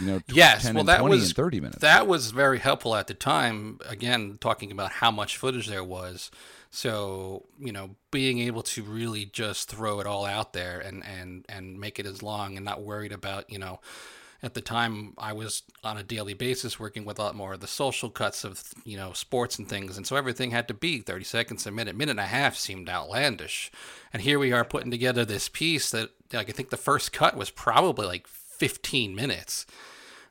[0.00, 1.78] You know, tw- Yes, 10 well, and that 20 was 30 minutes.
[1.78, 3.78] That was very helpful at the time.
[3.88, 6.30] Again, talking about how much footage there was.
[6.70, 11.46] So you know, being able to really just throw it all out there and and
[11.48, 13.80] and make it as long and not worried about you know.
[14.40, 17.60] At the time, I was on a daily basis working with a lot more of
[17.60, 21.00] the social cuts of you know sports and things, and so everything had to be
[21.00, 21.96] thirty seconds a minute.
[21.96, 23.72] Minute and a half seemed outlandish,
[24.12, 27.36] and here we are putting together this piece that like I think the first cut
[27.36, 29.66] was probably like fifteen minutes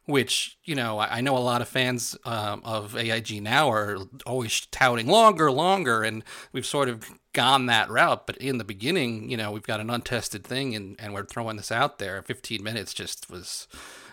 [0.08, 4.66] which you know I, know a lot of fans um, of AIG now are always
[4.68, 8.26] touting longer, longer, and we've sort of gone that route.
[8.26, 11.58] But in the beginning, you know, we've got an untested thing, and, and we're throwing
[11.58, 12.22] this out there.
[12.22, 13.68] 15 minutes just was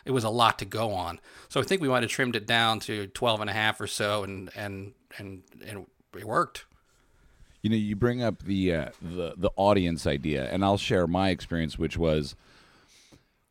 [0.04, 1.20] it was a lot to go on.
[1.48, 3.87] So I think we might have trimmed it down to 12 and a half or
[3.87, 6.64] so, and and and and it worked.
[7.62, 11.30] You know, you bring up the uh, the the audience idea, and I'll share my
[11.30, 12.35] experience, which was,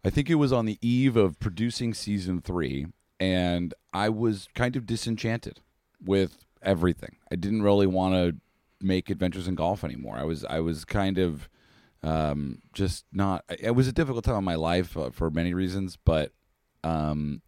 [0.06, 2.88] I think it was on the eve of producing season three,
[3.20, 5.62] and I was kind of disenchanted
[6.04, 7.18] with everything.
[7.32, 8.36] I didn't really want to
[8.86, 10.18] make Adventures in Golf anymore.
[10.18, 11.50] I was I was kind of
[12.04, 13.46] um, just not.
[13.60, 16.32] It was a difficult time in my life uh, for many reasons, but
[16.84, 17.42] um,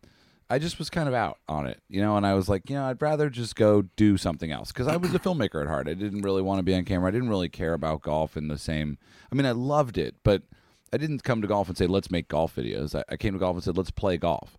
[0.50, 2.76] I just was kind of out on it, you know, and I was like, you
[2.76, 5.88] know, I'd rather just go do something else because I was a filmmaker at heart.
[5.88, 7.10] I didn't really want to be on camera.
[7.10, 8.98] I didn't really care about golf in the same.
[9.32, 10.44] I mean, I loved it, but
[10.94, 12.96] I didn't come to golf and say, let's make golf videos.
[12.96, 14.58] I, I came to golf and said, let's play golf.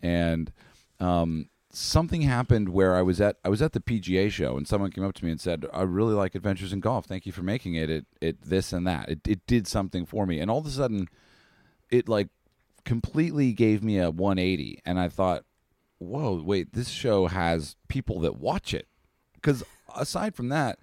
[0.00, 0.52] And
[1.00, 4.90] um, something happened where I was at I was at the PGA show and someone
[4.90, 7.06] came up to me and said, I really like Adventures in Golf.
[7.06, 7.90] Thank you for making it.
[7.90, 9.08] It it this and that.
[9.08, 10.40] It it did something for me.
[10.40, 11.08] And all of a sudden
[11.90, 12.28] it like
[12.84, 15.44] completely gave me a 180 and I thought,
[15.98, 18.88] "Whoa, wait, this show has people that watch it."
[19.42, 19.62] Cuz
[19.94, 20.78] aside from that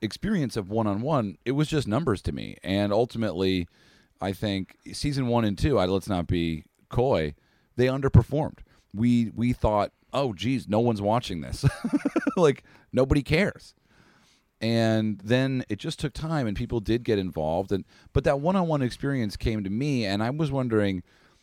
[0.00, 2.56] experience of one-on-one, it was just numbers to me.
[2.62, 3.66] And ultimately,
[4.20, 7.34] I think season 1 and 2, I let's not be coy,
[7.76, 8.58] they underperformed.
[8.94, 11.64] We we thought, "Oh geez, no one's watching this."
[12.36, 13.74] like nobody cares
[14.60, 18.82] and then it just took time and people did get involved and but that one-on-one
[18.82, 21.02] experience came to me and i was wondering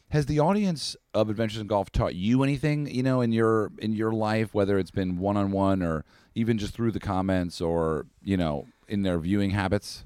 [0.09, 3.93] has the audience of adventures in golf taught you anything you know in your in
[3.93, 8.67] your life whether it's been one-on-one or even just through the comments or you know
[8.87, 10.05] in their viewing habits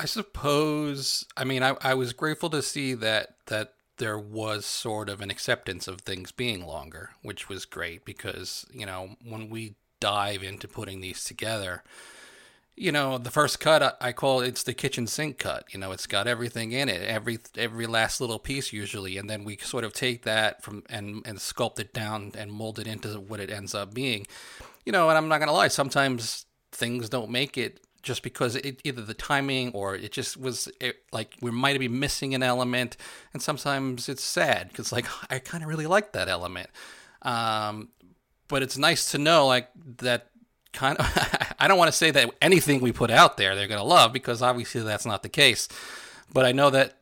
[0.00, 1.26] I suppose.
[1.36, 5.30] I mean, I, I was grateful to see that that there was sort of an
[5.30, 10.66] acceptance of things being longer, which was great because you know when we dive into
[10.66, 11.82] putting these together,
[12.76, 15.64] you know the first cut I, I call it's the kitchen sink cut.
[15.70, 19.44] You know, it's got everything in it, every every last little piece usually, and then
[19.44, 23.20] we sort of take that from and and sculpt it down and mold it into
[23.20, 24.26] what it ends up being.
[24.86, 28.80] You know, and I'm not gonna lie, sometimes things don't make it just because it,
[28.84, 32.96] either the timing or it just was it, like we might be missing an element.
[33.32, 36.70] And sometimes it's sad because like i kind of really like that element.
[37.22, 37.88] Um,
[38.48, 40.26] but it's nice to know like that
[40.72, 41.06] kind of
[41.58, 44.12] i don't want to say that anything we put out there they're going to love
[44.12, 45.68] because obviously that's not the case.
[46.32, 46.94] But i know that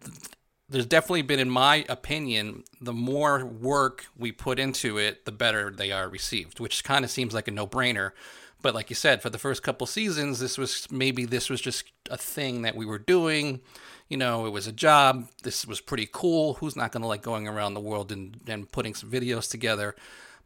[0.68, 5.70] there's definitely been in my opinion the more work we put into it the better
[5.70, 8.12] they are received which kind of seems like a no-brainer
[8.60, 11.84] but like you said, for the first couple seasons, this was maybe this was just
[12.10, 13.60] a thing that we were doing.
[14.08, 15.28] You know, it was a job.
[15.42, 16.54] This was pretty cool.
[16.54, 19.94] Who's not going to like going around the world and, and putting some videos together?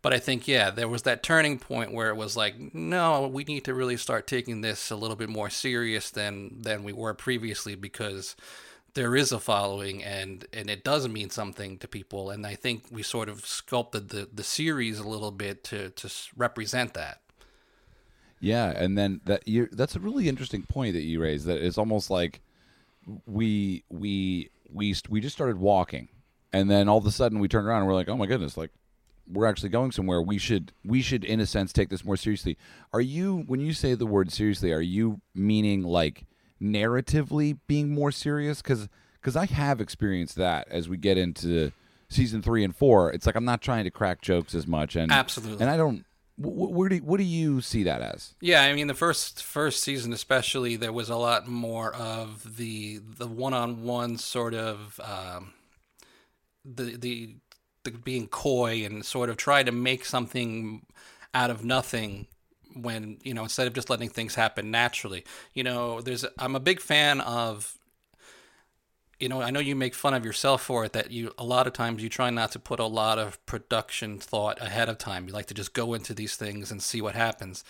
[0.03, 3.45] But I think, yeah, there was that turning point where it was like, no, we
[3.45, 7.15] need to really start taking this a little bit more serious than than we were
[7.15, 8.35] previously because
[8.95, 12.31] there is a following and and it does mean something to people.
[12.31, 16.11] And I think we sort of sculpted the the series a little bit to to
[16.37, 17.22] represent that.
[18.43, 21.47] Yeah, and then that you that's a really interesting point that you raised.
[21.47, 22.41] That it's almost like
[23.25, 26.09] we we we we just started walking,
[26.53, 28.57] and then all of a sudden we turned around and we're like, oh my goodness,
[28.57, 28.71] like
[29.31, 30.21] we're actually going somewhere.
[30.21, 32.59] We should we should in a sense take this more seriously.
[32.93, 34.73] Are you when you say the word seriously?
[34.73, 36.27] Are you meaning like
[36.61, 38.61] narratively being more serious?
[38.61, 38.89] Because
[39.21, 41.71] because I have experienced that as we get into
[42.09, 43.13] season three and four.
[43.13, 45.63] It's like I'm not trying to crack jokes as much, and Absolutely.
[45.63, 46.05] and I don't.
[46.37, 48.35] Wh- Where do what do you see that as?
[48.41, 52.99] Yeah, I mean the first first season especially there was a lot more of the
[52.99, 55.53] the one on one sort of um,
[56.65, 57.37] the, the
[57.85, 60.87] the being coy and sort of try to make something
[61.35, 62.27] out of nothing
[62.75, 65.25] when you know instead of just letting things happen naturally.
[65.55, 67.77] You know, there's I'm a big fan of
[69.23, 71.69] you know, I know you make fun of yourself for it that you a lot
[71.69, 75.29] of times you try not to put a lot of production thought ahead of time.
[75.29, 77.63] You like to just go into these things and see what happens.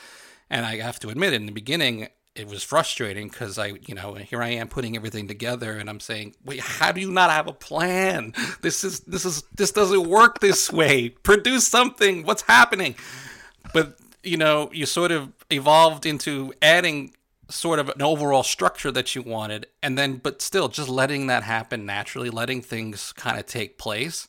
[0.48, 4.14] And I have to admit, in the beginning, it was frustrating because I, you know,
[4.14, 7.46] here I am putting everything together, and I'm saying, wait, how do you not have
[7.46, 8.32] a plan?
[8.62, 11.10] This is this is this doesn't work this way.
[11.10, 12.24] Produce something.
[12.24, 12.94] What's happening?
[13.74, 17.12] But you know, you sort of evolved into adding
[17.52, 21.42] sort of an overall structure that you wanted, and then but still just letting that
[21.42, 24.28] happen naturally, letting things kind of take place.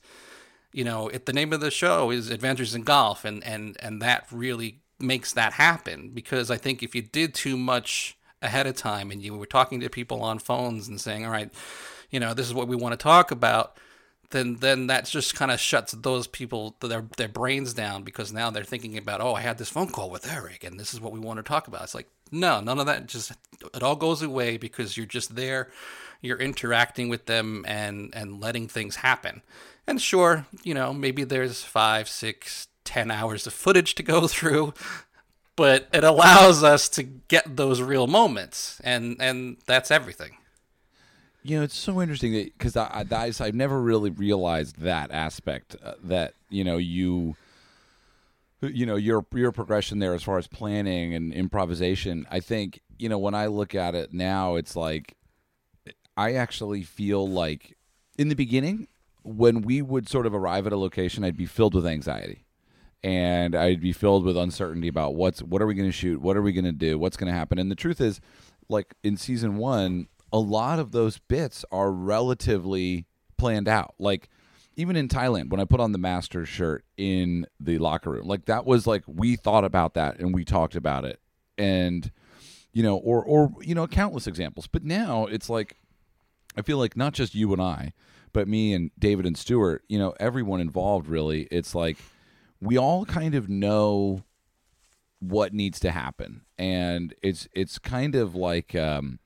[0.71, 4.01] You know, if the name of the show is Adventures in Golf, and and and
[4.01, 8.75] that really makes that happen because I think if you did too much ahead of
[8.75, 11.51] time and you were talking to people on phones and saying, "All right,
[12.09, 13.77] you know, this is what we want to talk about,"
[14.31, 18.49] then then that just kind of shuts those people their their brains down because now
[18.49, 21.13] they're thinking about, "Oh, I had this phone call with Erik and this is what
[21.13, 23.07] we want to talk about." It's like, no, none of that.
[23.07, 23.31] Just
[23.73, 25.69] it all goes away because you're just there,
[26.21, 29.41] you're interacting with them and and letting things happen.
[29.87, 34.73] And sure, you know, maybe there's five, six, ten hours of footage to go through
[35.55, 40.37] but it allows us to get those real moments and and that's everything
[41.43, 45.93] you know it's so interesting because I, I i've never really realized that aspect uh,
[46.03, 47.35] that you know you
[48.67, 53.09] you know your your progression there as far as planning and improvisation i think you
[53.09, 55.15] know when i look at it now it's like
[56.17, 57.77] i actually feel like
[58.17, 58.87] in the beginning
[59.23, 62.45] when we would sort of arrive at a location i'd be filled with anxiety
[63.03, 66.37] and I'd be filled with uncertainty about what's what are we going to shoot, what
[66.37, 67.59] are we going to do, what's going to happen.
[67.59, 68.21] And the truth is,
[68.69, 73.05] like in season one, a lot of those bits are relatively
[73.37, 73.93] planned out.
[73.99, 74.29] Like
[74.75, 78.45] even in Thailand, when I put on the master shirt in the locker room, like
[78.45, 81.19] that was like we thought about that and we talked about it,
[81.57, 82.11] and
[82.71, 84.67] you know, or or you know, countless examples.
[84.67, 85.77] But now it's like
[86.57, 87.93] I feel like not just you and I,
[88.31, 91.47] but me and David and Stuart, you know, everyone involved really.
[91.51, 91.97] It's like
[92.59, 94.23] we all kind of know
[95.19, 99.19] what needs to happen, and it's it's kind of like um,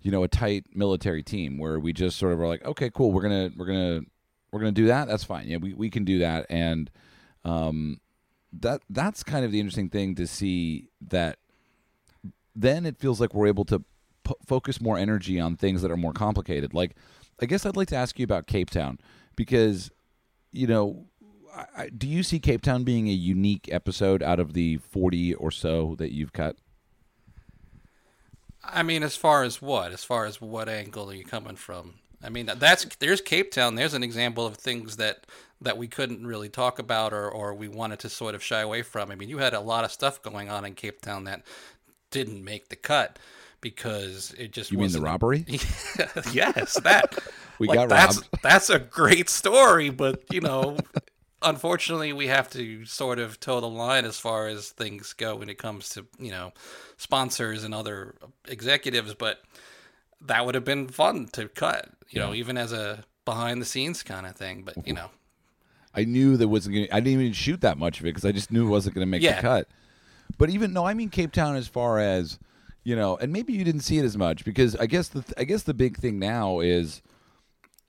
[0.00, 3.12] you know a tight military team where we just sort of are like, okay, cool,
[3.12, 4.02] we're gonna we're gonna
[4.54, 5.08] we're gonna do that.
[5.08, 5.48] That's fine.
[5.48, 6.88] Yeah, we we can do that, and
[7.44, 8.00] um,
[8.52, 11.38] that that's kind of the interesting thing to see that.
[12.54, 13.80] Then it feels like we're able to
[14.22, 16.72] p- focus more energy on things that are more complicated.
[16.72, 16.94] Like,
[17.42, 19.00] I guess I'd like to ask you about Cape Town
[19.34, 19.90] because,
[20.52, 21.06] you know,
[21.76, 25.50] I, do you see Cape Town being a unique episode out of the 40 or
[25.50, 26.54] so that you've cut?
[28.62, 29.90] I mean, as far as what?
[29.90, 31.94] As far as what angle are you coming from?
[32.24, 33.74] I mean, that's there's Cape Town.
[33.74, 35.26] There's an example of things that
[35.60, 38.82] that we couldn't really talk about or or we wanted to sort of shy away
[38.82, 39.10] from.
[39.10, 41.42] I mean, you had a lot of stuff going on in Cape Town that
[42.10, 43.18] didn't make the cut
[43.60, 45.44] because it just you mean the robbery?
[46.32, 47.18] yes, that
[47.58, 48.42] we like, got that's, robbed.
[48.42, 50.76] That's a great story, but you know,
[51.42, 55.48] unfortunately, we have to sort of toe the line as far as things go when
[55.48, 56.52] it comes to you know
[56.96, 58.14] sponsors and other
[58.46, 59.14] executives.
[59.14, 59.40] But
[60.26, 62.26] that would have been fun to cut, you yeah.
[62.26, 64.62] know, even as a behind the scenes kind of thing.
[64.62, 65.10] But you know,
[65.94, 66.76] I knew there wasn't.
[66.76, 68.94] Gonna, I didn't even shoot that much of it because I just knew it wasn't
[68.94, 69.36] going to make yeah.
[69.36, 69.68] the cut.
[70.38, 72.38] But even no, I mean Cape Town as far as
[72.82, 75.44] you know, and maybe you didn't see it as much because I guess the I
[75.44, 77.02] guess the big thing now is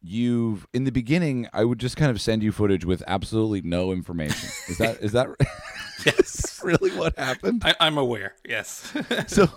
[0.06, 3.92] you've in the beginning i would just kind of send you footage with absolutely no
[3.92, 4.50] information.
[4.68, 5.28] Is that is that
[6.06, 6.62] yes.
[6.64, 7.64] Really what happened?
[7.66, 8.92] I, am aware yes.
[9.28, 9.48] So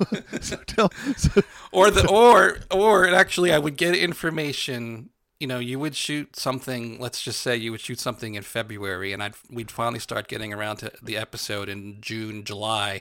[0.40, 1.42] so tell so,
[1.72, 6.98] or the or or actually i would get information you know you would shoot something
[6.98, 10.52] let's just say you would shoot something in february and i'd we'd finally start getting
[10.52, 13.00] around to the episode in june july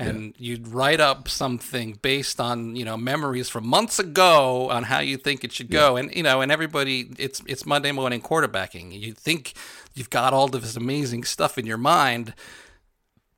[0.00, 0.32] and yeah.
[0.38, 5.16] you'd write up something based on you know memories from months ago on how you
[5.16, 5.96] think it should go.
[5.96, 6.02] Yeah.
[6.02, 8.98] and you know and everybody it's it's monday morning quarterbacking.
[8.98, 9.54] You think
[9.94, 12.34] you've got all this amazing stuff in your mind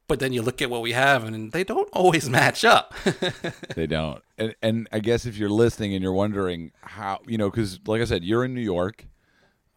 [0.09, 2.93] but then you look at what we have and they don't always match up.
[3.75, 4.23] They don't.
[4.37, 8.03] And and i guess if you're listening and you're wondering how you know because like
[8.03, 9.07] i said you're in new york.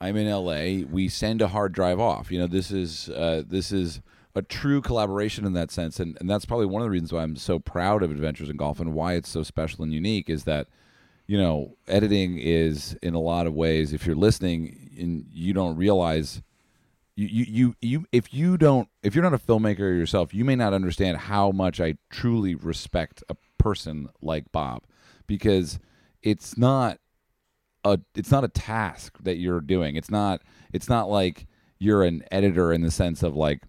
[0.02, 2.32] I'm in la we send a hard drive off.
[2.32, 4.02] You know this is uh, this is
[4.36, 7.24] a true collaboration in that sense, and, and that's probably one of the reasons why
[7.24, 10.44] I'm so proud of Adventures in Golf and why it's so special and unique is
[10.44, 10.68] that
[11.28, 15.76] you know editing is in a lot of ways if you're listening and you don't
[15.76, 16.44] realize
[17.16, 20.56] you, you you you if you don't if you're not a filmmaker yourself you may
[20.56, 24.84] not understand how much I truly respect a person like Bob
[25.26, 25.80] because
[26.22, 27.00] it's not
[27.84, 29.96] a it's not a task that you're doing.
[29.96, 30.42] It's not
[30.74, 31.48] it's not like
[31.80, 33.64] you're an editor in the sense of like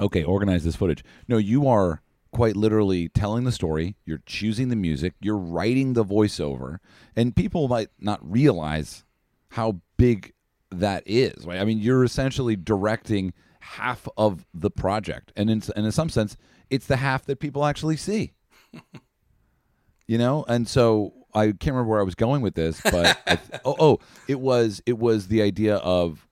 [0.00, 1.04] okay, organize this footage.
[1.28, 3.96] No, you are quite literally telling the story.
[4.04, 5.14] You're choosing the music.
[5.20, 6.78] You're writing the voiceover,
[7.14, 9.04] and people might not realize
[9.50, 10.32] how big
[10.70, 11.46] that is.
[11.46, 11.60] Right?
[11.60, 16.36] I mean, you're essentially directing half of the project, and in, and in some sense,
[16.70, 18.32] it's the half that people actually see.
[20.06, 20.44] you know.
[20.48, 23.98] And so I can't remember where I was going with this, but I, oh, oh,
[24.28, 26.26] it was it was the idea of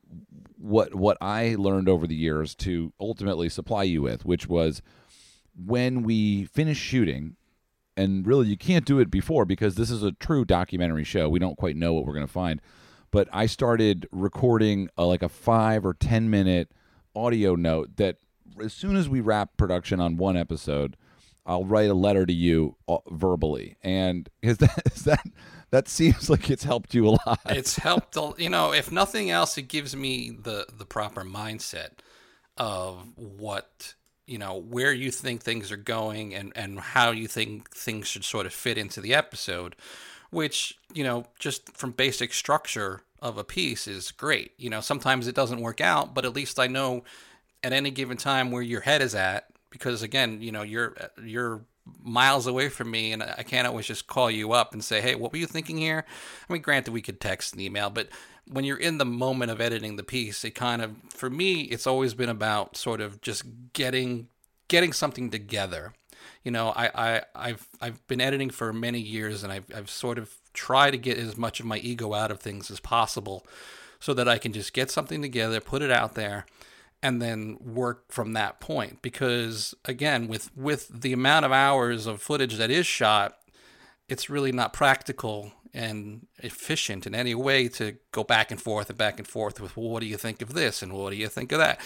[0.64, 4.80] what what I learned over the years to ultimately supply you with, which was
[5.54, 7.36] when we finish shooting,
[7.98, 11.28] and really you can't do it before because this is a true documentary show.
[11.28, 12.62] We don't quite know what we're going to find,
[13.10, 16.72] but I started recording a, like a five or ten minute
[17.14, 18.16] audio note that
[18.62, 20.96] as soon as we wrap production on one episode,
[21.46, 25.26] I'll write a letter to you uh, verbally, and is that is that
[25.70, 27.40] that seems like it's helped you a lot.
[27.46, 31.90] It's helped, you know, if nothing else, it gives me the the proper mindset
[32.56, 33.94] of what
[34.26, 38.24] you know where you think things are going and and how you think things should
[38.24, 39.76] sort of fit into the episode
[40.30, 45.26] which you know just from basic structure of a piece is great you know sometimes
[45.26, 47.02] it doesn't work out but at least i know
[47.62, 51.60] at any given time where your head is at because again you know you're you're
[52.02, 55.14] miles away from me and i can't always just call you up and say hey
[55.14, 56.06] what were you thinking here
[56.48, 58.08] i mean granted we could text and email but
[58.46, 61.86] when you're in the moment of editing the piece, it kind of for me it's
[61.86, 64.28] always been about sort of just getting
[64.68, 65.92] getting something together.
[66.42, 70.18] You know, I, I I've I've been editing for many years and I've I've sort
[70.18, 73.46] of tried to get as much of my ego out of things as possible
[73.98, 76.44] so that I can just get something together, put it out there,
[77.04, 79.02] and then work from that point.
[79.02, 83.36] Because again, with with the amount of hours of footage that is shot,
[84.08, 88.96] it's really not practical and efficient in any way to go back and forth and
[88.96, 91.28] back and forth with well, what do you think of this and what do you
[91.28, 91.78] think of that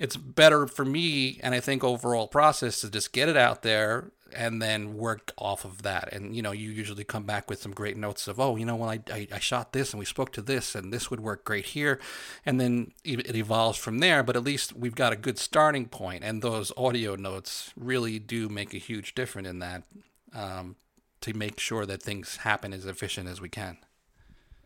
[0.00, 4.10] it's better for me and i think overall process to just get it out there
[4.32, 7.72] and then work off of that and you know you usually come back with some
[7.72, 10.32] great notes of oh you know when I, I, I shot this and we spoke
[10.32, 11.98] to this and this would work great here
[12.46, 16.22] and then it evolves from there but at least we've got a good starting point
[16.22, 19.82] and those audio notes really do make a huge difference in that
[20.34, 20.76] um,
[21.20, 23.78] to make sure that things happen as efficient as we can.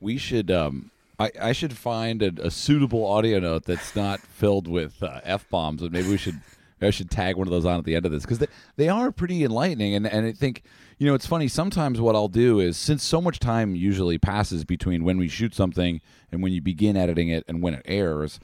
[0.01, 0.51] We should.
[0.51, 0.91] Um,
[1.25, 5.49] I, I should find a, a suitable audio note that's not filled with uh, f
[5.49, 6.41] bombs, and maybe we should.
[6.83, 8.89] I should tag one of those on at the end of this because they, they
[8.91, 9.95] are pretty enlightening.
[9.95, 10.65] And, and I think,
[10.99, 11.49] you know, it's funny.
[11.49, 15.55] Sometimes what I'll do is since so much time usually passes between when we shoot
[15.55, 18.39] something and when you begin editing it and when it airs,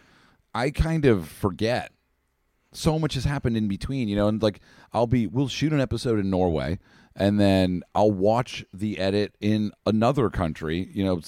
[0.55, 1.93] I kind of forget
[2.72, 4.61] so much has happened in between, you know, and like
[4.93, 6.78] I'll be we'll shoot an episode in Norway
[7.16, 11.20] and then I'll watch the edit in another country, you know,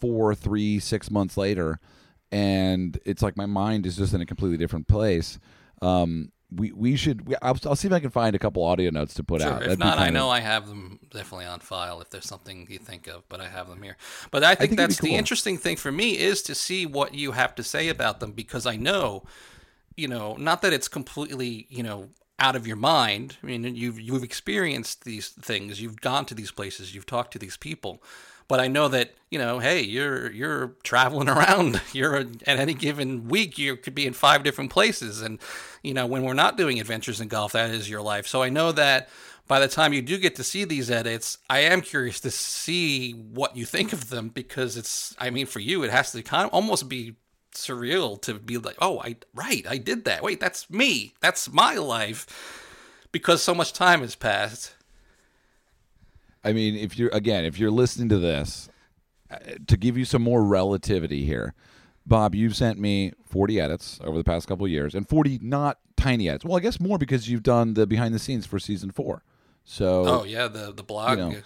[0.00, 1.78] four, three, six months later,
[2.32, 5.38] and it's like my mind is just in a completely different place.
[5.82, 7.28] Um, we we should.
[7.28, 9.50] We, I'll, I'll, see if I can find a couple audio notes to put sure.
[9.50, 9.62] out.
[9.62, 12.66] If That'd not, I know of, I have them definitely on file if there's something
[12.68, 13.96] you think of, but I have them here.
[14.30, 15.10] But I think, I think that's cool.
[15.10, 18.32] the interesting thing for me is to see what you have to say about them
[18.32, 19.24] because I know,
[19.96, 22.08] you know, not that it's completely, you know,
[22.40, 23.36] out of your mind.
[23.42, 27.38] I mean, you've you've experienced these things, you've gone to these places, you've talked to
[27.38, 28.02] these people.
[28.50, 31.80] But I know that you know, hey, you're you're traveling around.
[31.92, 35.38] You're at any given week, you could be in five different places, and
[35.84, 38.26] you know, when we're not doing adventures in golf, that is your life.
[38.26, 39.08] So I know that
[39.46, 43.12] by the time you do get to see these edits, I am curious to see
[43.12, 45.14] what you think of them because it's.
[45.16, 47.14] I mean, for you, it has to kind of almost be
[47.54, 50.24] surreal to be like, oh, I right, I did that.
[50.24, 51.14] Wait, that's me.
[51.20, 52.26] That's my life.
[53.12, 54.74] Because so much time has passed.
[56.42, 58.68] I mean, if you're again, if you're listening to this,
[59.30, 59.36] uh,
[59.66, 61.54] to give you some more relativity here,
[62.06, 66.28] Bob, you've sent me 40 edits over the past couple years, and 40 not tiny
[66.28, 66.44] edits.
[66.44, 69.22] Well, I guess more because you've done the behind the scenes for season four.
[69.64, 71.18] So, oh yeah, the the blog.
[71.18, 71.36] You know,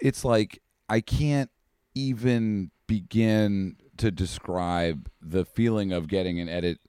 [0.00, 1.50] it's like I can't
[1.94, 6.80] even begin to describe the feeling of getting an edit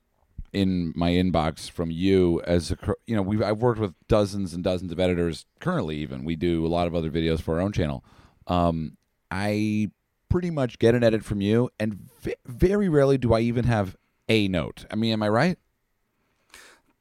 [0.54, 2.78] in my inbox from you as a
[3.08, 6.24] you know we've I've worked with dozens and dozens of editors currently even.
[6.24, 8.06] We do a lot of other videos for our own channel.
[8.48, 8.98] Um,
[9.32, 9.92] I
[10.30, 13.98] pretty much get an edit from you and v- very rarely do I even have
[14.30, 14.86] a note.
[14.92, 15.58] I mean am I right?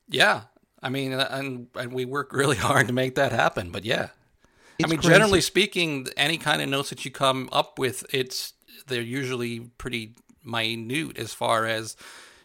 [0.09, 0.42] Yeah.
[0.82, 4.09] I mean uh, and, and we work really hard to make that happen but yeah.
[4.78, 5.12] It's I mean crazy.
[5.12, 8.55] generally speaking any kind of notes that you come up with it's
[8.86, 11.96] they're usually pretty minute as far as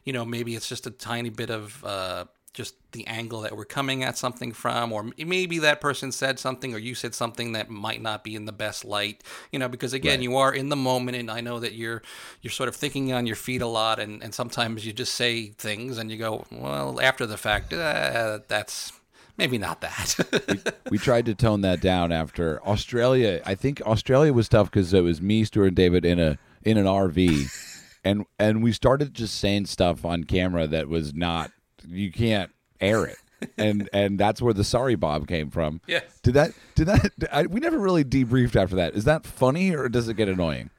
[0.07, 3.65] you know maybe it's just a tiny bit of uh, just the angle that we're
[3.65, 7.69] coming at something from or maybe that person said something or you said something that
[7.69, 10.23] might not be in the best light you know because again right.
[10.23, 12.01] you are in the moment and i know that you're
[12.41, 15.47] you're sort of thinking on your feet a lot and, and sometimes you just say
[15.49, 18.93] things and you go well after the fact uh, that's
[19.37, 20.15] maybe not that.
[20.47, 20.59] we,
[20.91, 23.39] we, tried to tone that down after Australia.
[23.45, 26.77] I think Australia was tough because it was me, Stuart, and David in a in
[26.77, 27.76] an RV,
[28.07, 31.51] and and we started just saying stuff on camera that was not
[31.85, 33.17] you can't air it.
[33.57, 35.81] and and that's where the sorry Bob came from.
[35.87, 36.03] Yes.
[36.23, 36.51] Did that?
[36.73, 37.11] Did that?
[37.31, 38.95] I, we never really debriefed after that.
[38.95, 40.71] Is that funny or does it get annoying?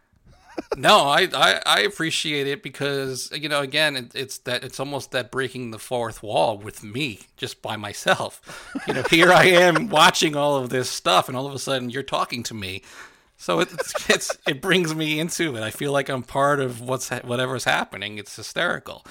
[0.76, 5.12] no, I, I I appreciate it because you know again it, it's that it's almost
[5.12, 8.72] that breaking the fourth wall with me just by myself.
[8.89, 11.91] You know, here I am watching all of this stuff, and all of a sudden
[11.91, 12.83] you're talking to me.
[13.39, 15.62] So it's, it's it brings me into it.
[15.62, 18.18] I feel like I'm part of what's whatever's happening.
[18.18, 19.07] It's hysterical.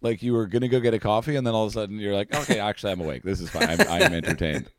[0.00, 2.14] Like you were gonna go get a coffee, and then all of a sudden you're
[2.14, 3.22] like, okay, actually I'm awake.
[3.22, 3.68] This is fine.
[3.68, 4.70] I'm, I'm entertained.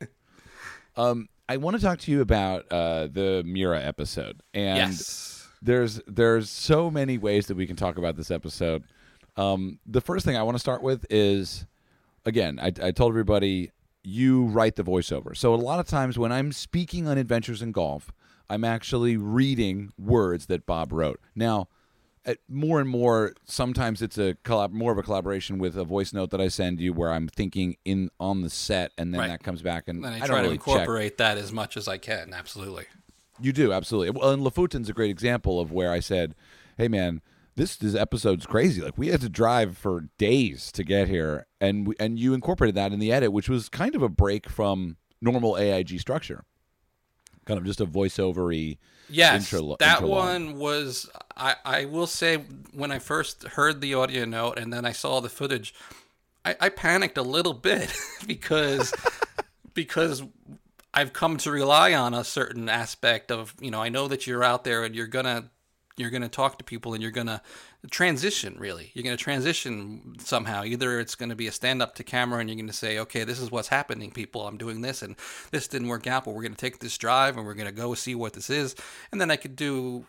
[0.94, 5.48] Um, I want to talk to you about uh, the Miura episode, and yes.
[5.62, 8.84] there's there's so many ways that we can talk about this episode.
[9.38, 11.64] Um, the first thing I want to start with is,
[12.26, 13.70] again, I, I told everybody
[14.04, 15.34] you write the voiceover.
[15.34, 18.12] So a lot of times when I'm speaking on Adventures in Golf,
[18.50, 21.20] I'm actually reading words that Bob wrote.
[21.34, 21.68] Now,
[22.24, 26.12] at more and more, sometimes it's a collab, more of a collaboration with a voice
[26.12, 29.28] note that I send you, where I'm thinking in on the set, and then Right.
[29.28, 30.66] that comes back, and And I, try don't to really check.
[30.68, 32.32] incorporate that as much as I can.
[32.32, 32.84] Absolutely.
[33.40, 34.10] You do absolutely.
[34.10, 36.34] Well, and Lofoten's a great example of where I said,
[36.76, 37.20] "Hey, man."
[37.54, 38.80] This, this episode's crazy.
[38.80, 42.74] Like we had to drive for days to get here, and we, and you incorporated
[42.76, 46.44] that in the edit, which was kind of a break from normal AIG structure,
[47.44, 48.78] kind of just a voiceovery.
[49.08, 51.10] Yes, Intro- that one was.
[51.36, 52.36] I I will say
[52.72, 55.74] when I first heard the audio note and then I saw the footage,
[56.44, 57.92] I, I panicked a little bit
[58.26, 58.94] because
[59.74, 60.22] because
[60.94, 64.44] I've come to rely on a certain aspect of you know I know that you're
[64.44, 65.50] out there and you're gonna
[65.96, 67.42] you're gonna talk to people and you're gonna
[67.90, 68.90] transition really.
[68.94, 70.64] You're gonna transition somehow.
[70.64, 73.40] Either it's gonna be a stand up to camera and you're gonna say okay this
[73.40, 74.46] is what's happening people.
[74.46, 75.16] I'm doing this and
[75.50, 78.14] this didn't work out but we're gonna take this drive and we're gonna go see
[78.14, 78.74] what this is.
[79.10, 80.06] And then I could do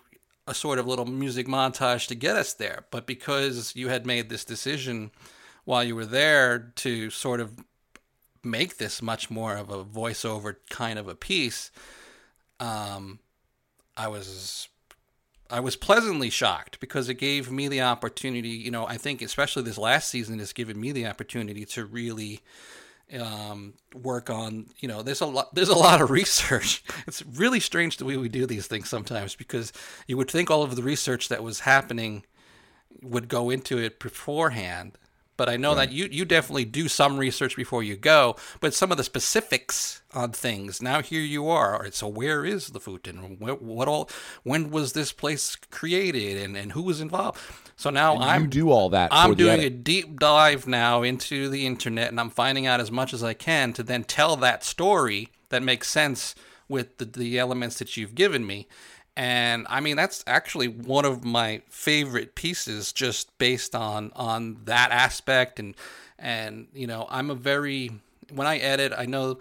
[0.47, 2.85] a sort of little music montage to get us there.
[2.91, 5.11] But because you had made this decision
[5.65, 7.63] while you were there to sort of
[8.43, 11.71] make this much more of a voiceover kind of a piece,
[12.59, 13.19] um,
[13.95, 14.67] I was
[15.53, 18.49] I was pleasantly shocked because it gave me the opportunity.
[18.49, 22.41] You know, I think especially this last season has given me the opportunity to really
[23.19, 24.71] um, work on.
[24.79, 26.83] You know, there's a lot there's a lot of research.
[27.05, 29.71] It's really strange the way we do these things sometimes because
[30.07, 32.23] you would think all of the research that was happening
[33.03, 34.97] would go into it beforehand.
[35.35, 38.91] But I know that you, you definitely do some research before you go, but some
[38.91, 40.81] of the specifics on things.
[40.81, 41.75] Now here you are.
[41.75, 43.37] All right, so where is the Futon?
[43.39, 44.09] What, what all?
[44.43, 47.39] When was this place created, and, and who was involved?
[47.75, 49.09] So now you I'm do all that.
[49.11, 53.13] I'm doing a deep dive now into the internet, and I'm finding out as much
[53.13, 56.35] as I can to then tell that story that makes sense
[56.67, 58.67] with the, the elements that you've given me.
[59.15, 64.91] And I mean, that's actually one of my favorite pieces, just based on on that
[64.91, 65.59] aspect.
[65.59, 65.75] And
[66.17, 67.91] and you know, I'm a very
[68.31, 69.39] when I edit, I know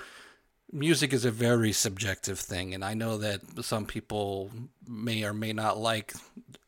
[0.72, 4.50] music is a very subjective thing, and I know that some people
[4.86, 6.12] may or may not like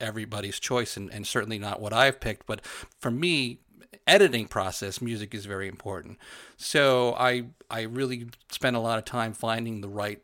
[0.01, 2.47] everybody's choice, and, and certainly not what I've picked.
[2.47, 2.65] But
[3.01, 3.59] for me,
[4.07, 6.19] editing process, music is very important.
[6.57, 10.23] So I I really spend a lot of time finding the right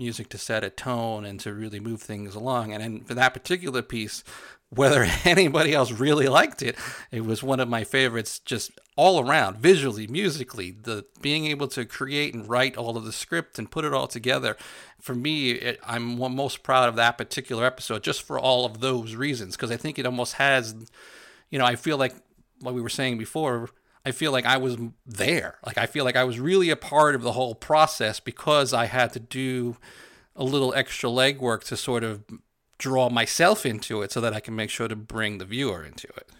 [0.00, 2.72] music to set a tone and to really move things along.
[2.72, 4.24] And for that particular piece,
[4.70, 6.74] whether anybody else really liked it,
[7.10, 11.84] it was one of my favorites just all around, visually, musically, the being able to
[11.84, 14.56] create and write all of the script and put it all together.
[14.98, 19.14] For me, it, I'm most proud of that particular episode just for all of those
[19.14, 20.74] reasons because I think it almost has,
[21.50, 22.14] you know, I feel like
[22.60, 23.68] what we were saying before,
[24.04, 24.76] I feel like I was
[25.06, 25.58] there.
[25.64, 28.86] Like I feel like I was really a part of the whole process because I
[28.86, 29.76] had to do
[30.34, 32.22] a little extra legwork to sort of
[32.78, 36.08] draw myself into it so that I can make sure to bring the viewer into
[36.16, 36.30] it.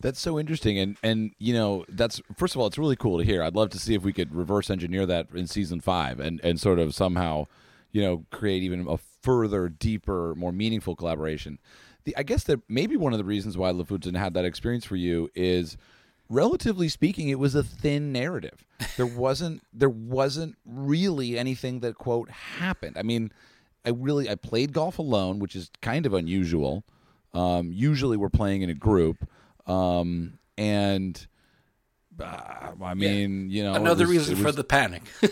[0.00, 3.24] That's so interesting, and and you know that's first of all, it's really cool to
[3.24, 3.42] hear.
[3.42, 6.60] I'd love to see if we could reverse engineer that in season five, and and
[6.60, 7.46] sort of somehow,
[7.90, 11.58] you know, create even a further, deeper, more meaningful collaboration.
[12.04, 14.96] The I guess that maybe one of the reasons why Lofoten had that experience for
[14.96, 15.78] you is,
[16.34, 18.64] relatively speaking, it was a thin narrative.
[18.96, 22.96] There wasn't there wasn't really anything that quote happened.
[22.98, 23.32] I mean,
[23.84, 26.84] I really I played golf alone, which is kind of unusual.
[27.32, 29.28] Um, usually we're playing in a group,
[29.66, 31.26] um, and
[32.20, 35.02] uh, I mean, you know, Another was- reason it for the panic.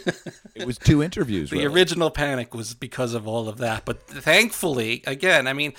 [0.54, 1.50] it was two interviews.
[1.50, 1.72] the really.
[1.72, 3.84] original panic was because of all of that.
[3.84, 5.74] But thankfully, again, I mean,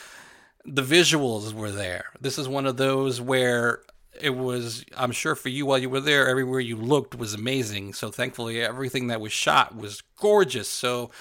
[0.66, 2.06] the visuals were there.
[2.22, 3.82] This is one of those where
[4.22, 7.94] it was, I'm sure for you while you were there, everywhere you looked was amazing.
[7.94, 10.68] So thankfully, everything that was shot was gorgeous.
[10.70, 11.12] So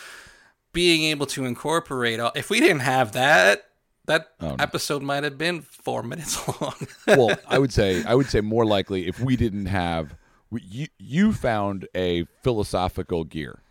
[0.72, 3.64] being able to incorporate, all, if we didn't have that,
[4.06, 4.56] that Oh, no.
[4.58, 6.74] episode might have been four minutes long.
[7.06, 10.16] well, I would say I would say more likely if we didn't have
[10.50, 13.62] you you found a philosophical gear,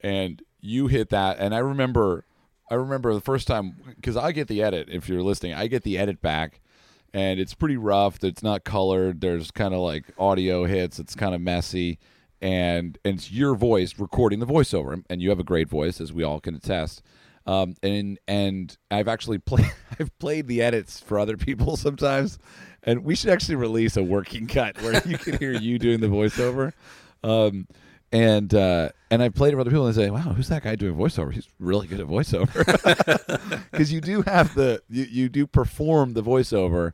[0.00, 1.38] and you hit that.
[1.38, 2.24] And I remember,
[2.70, 4.88] I remember the first time because I get the edit.
[4.90, 6.60] If you're listening, I get the edit back,
[7.14, 8.22] and it's pretty rough.
[8.22, 9.20] It's not colored.
[9.20, 10.98] There's kind of like audio hits.
[10.98, 11.98] It's kind of messy,
[12.40, 16.12] and and it's your voice recording the voiceover, and you have a great voice, as
[16.12, 17.02] we all can attest.
[17.46, 22.38] Um, and and I've actually played I've played the edits for other people sometimes,
[22.82, 26.08] and we should actually release a working cut where you can hear you doing the
[26.08, 26.72] voiceover.
[27.24, 27.66] Um,
[28.12, 30.62] and uh, and I played it for other people and they say, "Wow, who's that
[30.62, 31.32] guy doing voiceover?
[31.32, 32.64] He's really good at voiceover."
[33.70, 36.92] Because you do have the you, you do perform the voiceover.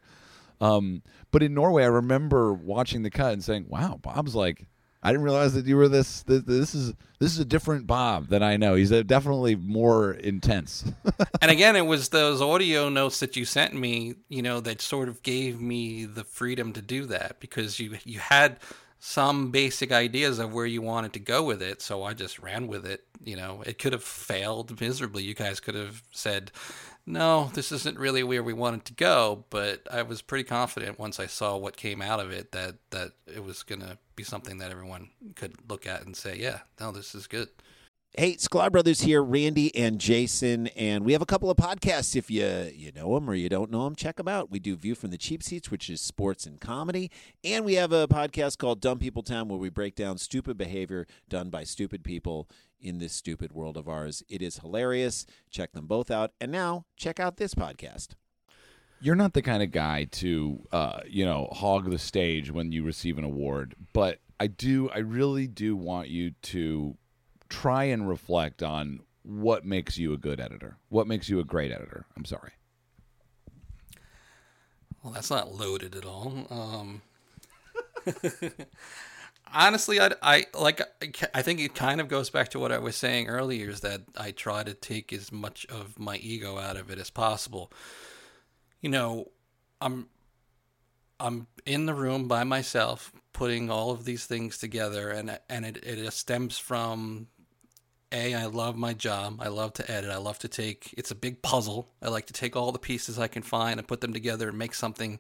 [0.60, 4.66] Um, but in Norway, I remember watching the cut and saying, "Wow, Bob's like."
[5.06, 6.44] I didn't realize that you were this, this.
[6.44, 8.74] This is this is a different Bob than I know.
[8.74, 10.90] He's a, definitely more intense.
[11.42, 15.10] and again, it was those audio notes that you sent me, you know, that sort
[15.10, 18.58] of gave me the freedom to do that because you you had
[19.06, 21.82] some basic ideas of where you wanted to go with it.
[21.82, 23.04] So I just ran with it.
[23.22, 25.22] You know, it could have failed miserably.
[25.22, 26.50] You guys could have said,
[27.04, 29.44] no, this isn't really where we wanted to go.
[29.50, 33.10] But I was pretty confident once I saw what came out of it that, that
[33.26, 36.90] it was going to be something that everyone could look at and say, yeah, no,
[36.90, 37.50] this is good.
[38.16, 42.14] Hey, Sklar Brothers here, Randy and Jason, and we have a couple of podcasts.
[42.14, 44.52] If you you know them or you don't know them, check them out.
[44.52, 47.10] We do View from the Cheap Seats, which is sports and comedy,
[47.42, 51.08] and we have a podcast called Dumb People Town, where we break down stupid behavior
[51.28, 52.48] done by stupid people
[52.80, 54.22] in this stupid world of ours.
[54.28, 55.26] It is hilarious.
[55.50, 58.10] Check them both out, and now check out this podcast.
[59.00, 62.84] You're not the kind of guy to, uh, you know, hog the stage when you
[62.84, 64.88] receive an award, but I do.
[64.90, 66.96] I really do want you to
[67.54, 70.76] try and reflect on what makes you a good editor.
[70.88, 72.06] What makes you a great editor?
[72.16, 72.52] I'm sorry.
[75.02, 76.46] Well, that's not loaded at all.
[76.50, 77.02] Um,
[79.52, 80.80] honestly, I, I like.
[81.34, 84.02] I think it kind of goes back to what I was saying earlier: is that
[84.16, 87.70] I try to take as much of my ego out of it as possible.
[88.80, 89.30] You know,
[89.80, 90.08] I'm
[91.20, 95.84] I'm in the room by myself, putting all of these things together, and and it,
[95.84, 97.28] it stems from
[98.14, 99.40] a, I love my job.
[99.40, 100.10] I love to edit.
[100.10, 101.90] I love to take, it's a big puzzle.
[102.00, 104.58] I like to take all the pieces I can find and put them together and
[104.58, 105.18] make something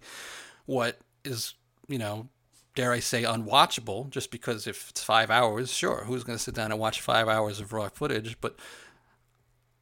[0.66, 1.54] what is,
[1.88, 2.28] you know,
[2.74, 6.54] dare I say, unwatchable, just because if it's five hours, sure, who's going to sit
[6.54, 8.36] down and watch five hours of raw footage?
[8.40, 8.56] But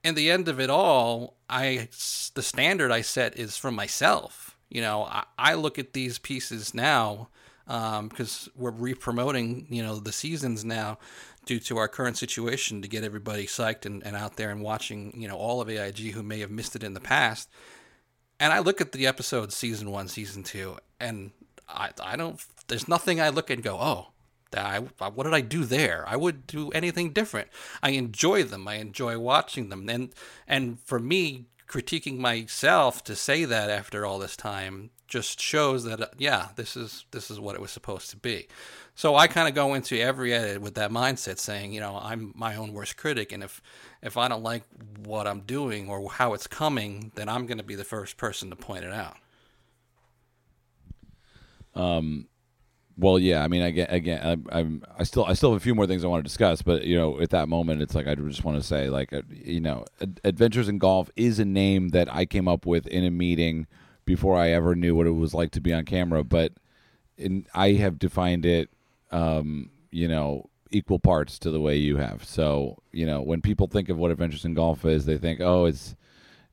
[0.03, 1.89] in the end of it all, I,
[2.35, 4.57] the standard I set is for myself.
[4.69, 7.29] You know, I, I look at these pieces now
[7.67, 10.99] because um, we're re-promoting, you know, the seasons now
[11.45, 15.13] due to our current situation to get everybody psyched and, and out there and watching,
[15.17, 17.49] you know, all of AIG who may have missed it in the past.
[18.39, 21.33] And I look at the episodes, season one, season two, and
[21.69, 24.09] I, I don't, there's nothing I look and go, oh,
[24.55, 26.05] I, what did I do there?
[26.07, 27.49] I would do anything different.
[27.83, 28.69] I enjoy them.
[28.69, 29.89] I enjoy watching them.
[29.89, 30.11] And,
[30.47, 36.01] and for me, critiquing myself to say that after all this time just shows that,
[36.01, 38.49] uh, yeah, this is, this is what it was supposed to be.
[38.95, 42.33] So I kind of go into every edit with that mindset, saying, you know, I'm
[42.35, 43.61] my own worst critic, and if
[44.03, 44.63] if I don't like
[45.05, 48.49] what I'm doing or how it's coming, then I'm going to be the first person
[48.51, 49.17] to point it out.
[51.75, 52.29] Um,
[52.97, 53.45] well, yeah.
[53.45, 56.05] I mean, again, again, I, I'm I still I still have a few more things
[56.05, 58.59] I want to discuss, but you know, at that moment, it's like I just want
[58.59, 59.85] to say, like, uh, you know,
[60.25, 63.67] Adventures in Golf is a name that I came up with in a meeting
[64.05, 66.53] before I ever knew what it was like to be on camera, but
[67.17, 68.71] in, I have defined it
[69.13, 72.25] um, you know, equal parts to the way you have.
[72.25, 75.67] So, you know, when people think of what Adventures in Golf is, they think, oh,
[75.67, 75.95] it's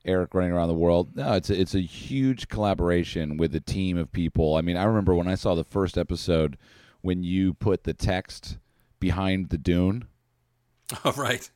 [0.04, 1.16] Erik running around the world.
[1.16, 4.54] No, it's a, it's a huge collaboration with a team of people.
[4.56, 6.56] I mean, I remember when I saw the first episode
[7.00, 8.58] when you put the text
[9.00, 10.04] behind the dune.
[11.04, 11.48] Oh, right.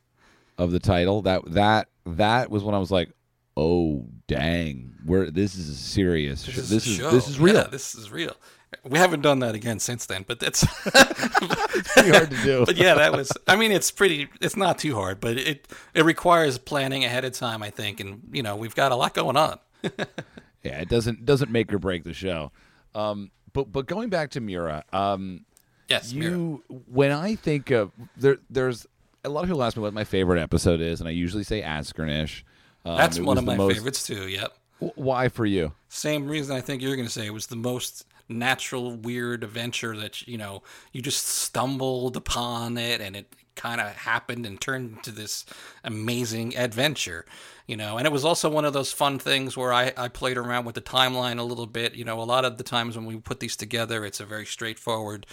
[0.57, 1.21] Of the title.
[1.23, 3.11] That that that was when I was like,
[3.55, 4.95] "Oh, dang.
[5.05, 6.45] We're this is serious.
[6.45, 7.55] This, is, this is, this is real.
[7.55, 8.35] Yeah, this is real."
[8.83, 12.65] We haven't done that again since then, but that's it's pretty hard to do.
[12.65, 13.31] but yeah, that was.
[13.47, 14.27] I mean, it's pretty.
[14.41, 18.21] It's not too hard, but it it requires planning ahead of time, I think, and
[18.31, 19.59] you know we've got a lot going on.
[19.83, 22.51] yeah, it doesn't doesn't make or break the show.
[22.93, 25.45] Um, but but going back to Miura, um,
[25.87, 26.81] yes, you Miura.
[26.87, 28.85] when I think of there, there's
[29.23, 31.61] a lot of people ask me what my favorite episode is, and I usually say
[31.61, 32.43] Askernish.
[32.85, 34.27] Um, That's one of my most, favorites too.
[34.27, 34.53] Yep.
[34.95, 35.73] Why for you?
[35.89, 39.95] Same reason I think you're going to say it was the most natural weird adventure
[39.95, 44.97] that you know you just stumbled upon it and it kind of happened and turned
[44.97, 45.45] into this
[45.83, 47.23] amazing adventure
[47.67, 50.37] you know and it was also one of those fun things where I, I played
[50.37, 53.05] around with the timeline a little bit you know a lot of the times when
[53.05, 55.25] we put these together it's a very straightforward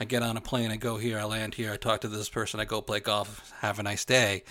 [0.00, 2.30] i get on a plane i go here i land here i talk to this
[2.30, 4.42] person i go play golf have a nice day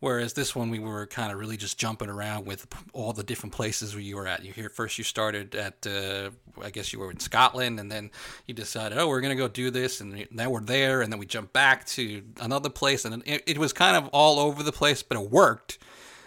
[0.00, 3.52] Whereas this one, we were kind of really just jumping around with all the different
[3.52, 4.44] places where you were at.
[4.44, 6.30] You here first, you started at, uh,
[6.62, 8.10] I guess you were in Scotland, and then
[8.46, 11.26] you decided, oh, we're gonna go do this, and now we're there, and then we
[11.26, 15.02] jumped back to another place, and it, it was kind of all over the place,
[15.02, 15.78] but it worked.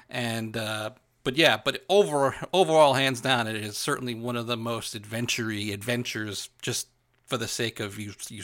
[0.09, 0.91] And uh,
[1.23, 5.71] but yeah, but over overall, hands down, it is certainly one of the most adventury
[5.71, 6.87] adventures, just
[7.25, 8.43] for the sake of you you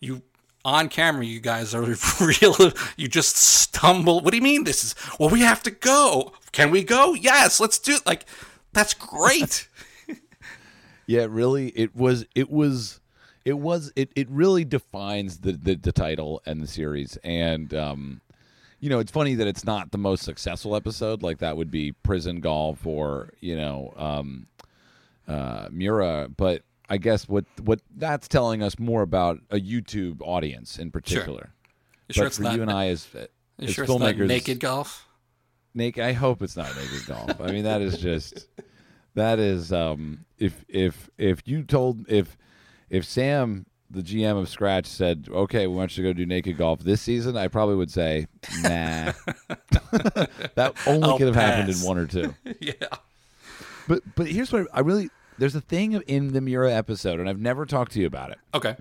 [0.00, 0.22] you
[0.64, 1.82] on camera, you guys are
[2.20, 2.72] real.
[2.96, 4.20] You just stumble.
[4.20, 4.64] What do you mean?
[4.64, 6.32] This is well, we have to go.
[6.52, 7.14] Can we go?
[7.14, 8.06] Yes, let's do it.
[8.06, 8.26] Like
[8.72, 9.68] that's great.
[11.06, 11.68] yeah, really.
[11.68, 12.24] It was.
[12.34, 13.00] It was.
[13.44, 13.92] It was.
[13.96, 14.10] It.
[14.14, 17.18] It really defines the the, the title and the series.
[17.24, 18.20] And um,
[18.80, 21.22] you know, it's funny that it's not the most successful episode.
[21.22, 24.46] Like that would be Prison Golf or you know, um,
[25.26, 30.78] uh, Miura, but I guess what what that's telling us more about a YouTube audience
[30.78, 31.52] in particular.
[32.10, 32.24] Sure.
[32.24, 33.08] but for you and I as,
[33.58, 35.08] as sure filmmakers, naked golf.
[35.74, 36.04] Naked.
[36.04, 37.40] I hope it's not naked golf.
[37.40, 38.46] I mean, that is just
[39.14, 42.36] that is um, if if if you told if
[42.90, 46.56] if Sam the GM of Skratch said, "Okay, we want you to go do naked
[46.56, 48.26] golf this season," I probably would say,
[48.62, 49.12] "Nah."
[50.54, 51.54] that only I'll could have pass.
[51.56, 52.34] happened in one or two.
[52.60, 52.72] yeah.
[53.88, 55.10] But but here's what I really
[55.42, 58.38] there's a thing in the Miura episode, and I've never talked to you about it.
[58.54, 58.76] Okay.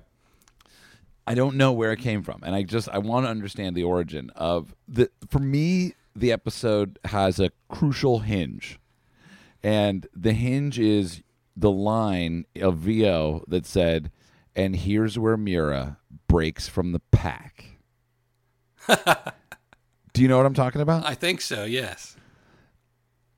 [1.26, 3.82] I don't know where it came from, and I just I want to understand the
[3.82, 5.10] origin of the.
[5.28, 8.80] For me, the episode has a crucial hinge,
[9.64, 11.24] and the hinge is
[11.58, 14.12] the line of VO that said,
[14.56, 15.98] "And here's where Miura
[16.28, 17.80] breaks from the pack."
[20.14, 21.08] Do you know what I'm talking about?
[21.08, 21.64] I think so.
[21.64, 22.18] Yes.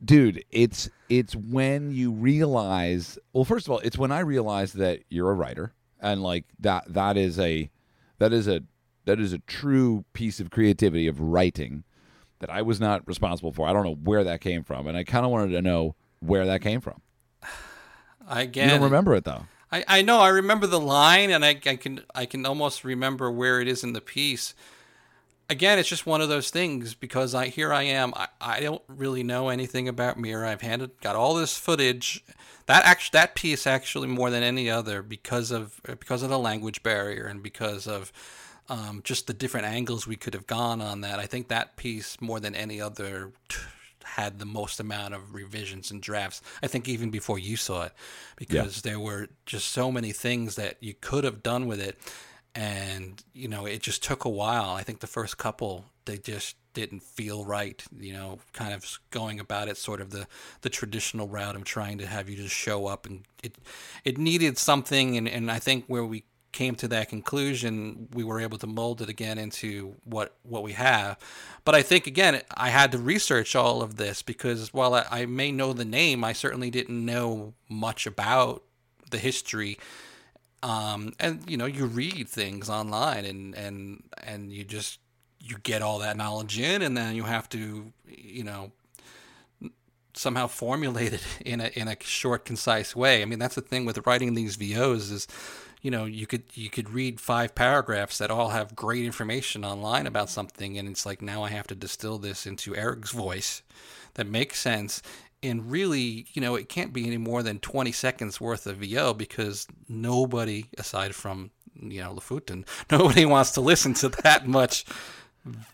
[0.03, 5.01] Dude it's it's when you realize well first of all it's when i realize that
[5.09, 7.69] you're a writer and like that that is a
[8.19, 8.61] that is a
[9.05, 11.83] that is a true piece of creativity of writing
[12.39, 13.67] that i was not responsible for.
[13.67, 16.45] I don't know where that came from and i kind of wanted to know where
[16.45, 17.01] that came from.
[18.27, 19.45] I you don't remember it though.
[19.71, 23.31] I, I know I remember the line and I, I can I can almost remember
[23.31, 24.53] where it is in the piece.
[25.49, 28.13] Again, it's just one of those things because I here I am.
[28.15, 30.49] I, I don't really know anything about Miura.
[30.49, 32.23] I've handed got all this footage.
[32.65, 36.81] That actually that piece actually more than any other because of because of the language
[36.81, 38.11] barrier and because of
[38.69, 41.19] um, just the different angles we could have gone on that.
[41.19, 43.59] I think that piece more than any other t-
[44.03, 46.41] had the most amount of revisions and drafts.
[46.61, 47.93] I think even before you saw it,
[48.35, 51.97] because there were just so many things that you could have done with it,
[52.55, 54.71] and you know it just took a while.
[54.71, 57.83] I think the first couple they just didn't feel right.
[57.97, 60.27] You know, kind of going about it sort of the
[60.61, 63.55] the traditional route of trying to have you just show up, and it
[64.03, 68.39] it needed something, and and I think where we came to that conclusion, we were
[68.39, 71.17] able to mold it again into what what we have.
[71.65, 75.25] But I think again, I had to research all of this because while I, I
[75.25, 78.63] may know the name, I certainly didn't know much about
[79.09, 79.77] the history.
[80.63, 84.99] Um, and you know, you read things online, and and and you just
[85.39, 88.71] you get all that knowledge in, and then you have to, you know,
[90.13, 93.21] somehow formulate it in a in a short, concise way.
[93.21, 95.27] I mean, that's the thing with writing these VOs is,
[95.81, 100.07] you know, you could you could read five paragraphs that all have great information online
[100.07, 103.63] about something, and it's like now I have to distill this into Erik's voice
[104.15, 105.01] that makes sense.
[105.43, 109.13] And really, you know, it can't be any more than 20 seconds worth of VO
[109.13, 114.85] because nobody, aside from, you know, Lofoten, nobody wants to listen to that much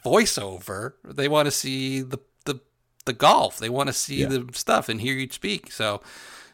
[0.05, 0.93] voiceover.
[1.03, 2.59] They want to see the the
[3.05, 3.57] the golf.
[3.59, 4.27] They want to see Yeah.
[4.27, 5.71] the stuff and hear you speak.
[5.71, 6.01] So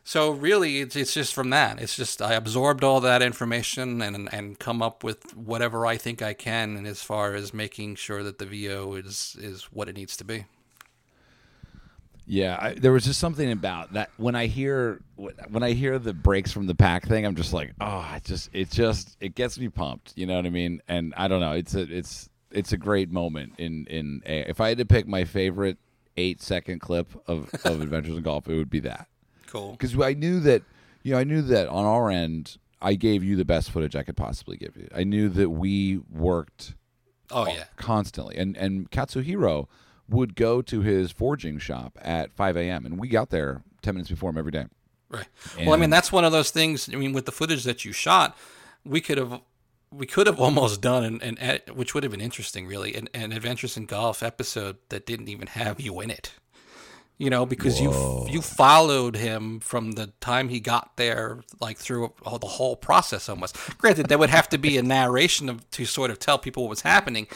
[0.03, 1.81] so really it's it's just from that.
[1.81, 6.21] It's just I absorbed all that information and and come up with whatever I think
[6.21, 9.95] I can and as far as making sure that the VO is is what it
[9.95, 10.45] needs to be.
[12.27, 16.13] Yeah, I, there was just something about that when I hear when I hear the
[16.13, 19.59] breaks from the pack thing, I'm just like, oh, it just it just it gets
[19.59, 20.13] me pumped.
[20.15, 20.81] You know what I mean?
[20.87, 24.59] And I don't know, it's a it's it's a great moment in in a, if
[24.59, 25.77] I had to pick my favorite
[26.17, 29.07] eight second clip of of Adventures in Golf, it would be that
[29.47, 29.71] Cool.
[29.73, 30.63] because I knew that
[31.03, 34.01] you know I knew that on our end I gave you the best footage I
[34.03, 34.87] could possibly give you.
[34.95, 36.73] I knew that we worked
[37.31, 37.65] Oh yeah.
[37.75, 38.35] constantly.
[38.37, 39.67] And and Katsuhiro
[40.09, 42.85] would go to his forging shop at 5 a.m.
[42.85, 44.65] and we got there 10 minutes before him every day.
[45.09, 45.27] Right.
[45.59, 46.89] well, I mean, that's one of those things.
[46.91, 48.37] I mean, with the footage that you shot,
[48.83, 49.41] we could have
[49.91, 53.09] we could have almost done an, an ed- which would have been interesting, really, an,
[53.13, 56.33] an Adventures in Golf episode that didn't even have you in it.
[57.17, 62.11] You know, because you you followed him from the time he got there, like through
[62.25, 63.55] all, the whole process almost.
[63.77, 66.71] Granted, there would have to be a narration of, to sort of tell people what
[66.71, 67.27] was happening,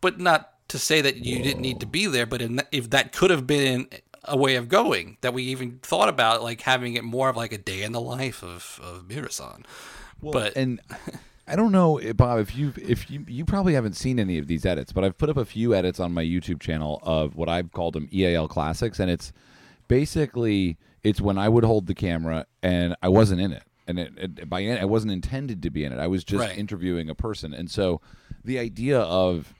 [0.00, 2.26] but not to say that you didn't need to be there.
[2.26, 3.88] But in, if that could have been
[4.24, 7.52] a way of going, that we even thought about, like having it more of like
[7.52, 9.64] a day in the life of of Miurasan.
[10.22, 10.80] but and
[11.46, 14.46] I don't know, eh, Bob, if you if you you probably haven't seen any of
[14.46, 17.50] these edits, but I've put up a few edits on my YouTube channel of what
[17.50, 19.30] I've called them EAL classics, and it's
[19.88, 24.12] basically it's when I would hold the camera and I wasn't in it, and it,
[24.16, 25.98] it, by I wasn't intended to be in it.
[25.98, 26.56] I was just Right.
[26.56, 28.00] interviewing a person, and so
[28.42, 29.52] the idea of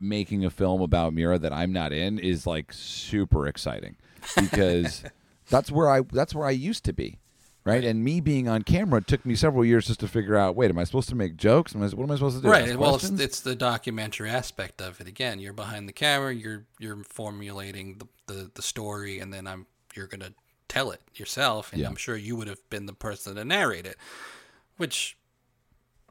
[0.00, 3.96] making a film about Miura that I'm not in is like super exciting
[4.38, 5.04] because
[5.50, 7.18] that's where I that's where I used to be.
[7.62, 7.84] Right?
[7.84, 10.56] and me being on camera took me several years just to figure out.
[10.56, 11.74] Wait, am I supposed to make jokes?
[11.74, 12.48] Am I, what am I supposed to do?
[12.48, 16.34] right Ask well it's, it's the documentary aspect of it again you're behind the camera
[16.34, 20.32] you're you're formulating the the, the story and then i'm you're gonna
[20.68, 21.88] tell it yourself and Yeah.
[21.88, 23.96] i'm sure you would have been the person to narrate it
[24.78, 25.18] which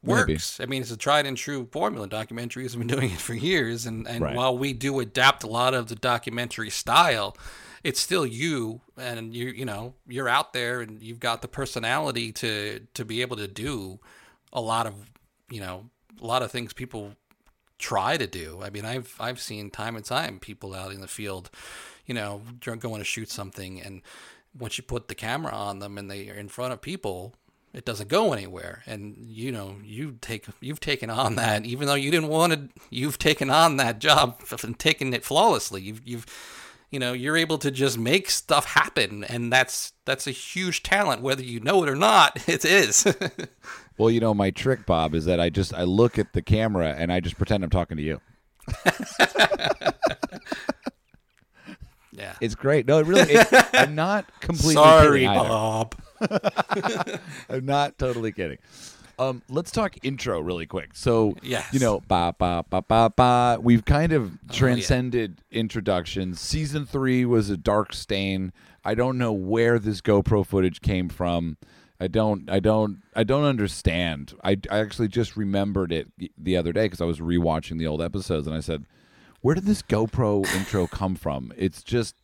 [0.04, 0.34] Maybe.
[0.34, 3.34] works i mean it's a tried and true formula documentaries have been doing it for
[3.34, 4.36] years and and Right.
[4.36, 7.36] while we do adapt a lot of the documentary style
[7.84, 12.32] it's still you and you you know you're out there and you've got the personality
[12.34, 14.00] to to be able to do
[14.52, 14.94] a lot of
[15.50, 15.90] you know
[16.22, 17.16] a lot of things people
[17.78, 18.60] try to do.
[18.62, 21.50] I mean, I've I've seen time and time people out in the field,
[22.06, 24.02] you know, going to shoot something, and
[24.58, 27.36] once you put the camera on them and they are in front of people,
[27.74, 28.84] it doesn't go anywhere.
[28.86, 32.70] And you know, you take you've taken on that, even though you didn't want to.
[32.90, 35.82] You've taken on that job and taken it flawlessly.
[35.82, 36.26] You've you've
[36.92, 41.22] you know you're able to just make stuff happen and that's that's a huge talent
[41.22, 43.06] whether you know it or not it is
[44.00, 46.96] well, you know, my trick, Bob, is that I just I look at the camera
[46.98, 48.22] and I just pretend I'm talking to you.
[52.14, 52.88] yeah It's great.
[52.88, 53.34] No, it really.
[53.34, 54.76] It, I'm not completely.
[54.76, 55.96] sorry bob
[57.50, 58.58] I'm not totally kidding.
[59.18, 60.92] Um, let's talk intro really quick.
[60.94, 61.68] So, Yes.
[61.74, 63.58] you know, ba ba ba ba ba.
[63.62, 64.58] We've kind of Oh, yeah.
[64.58, 66.40] transcended introductions.
[66.40, 68.54] Season three was a dark stain.
[68.86, 71.58] I don't know where this GoPro footage came from.
[72.00, 72.50] I don't.
[72.50, 73.02] I don't.
[73.14, 74.34] I don't understand.
[74.42, 76.08] I, I actually just remembered it
[76.38, 78.86] the other day because I was rewatching the old episodes, and I said,
[79.42, 82.16] "Where did this GoPro intro come from?" It's just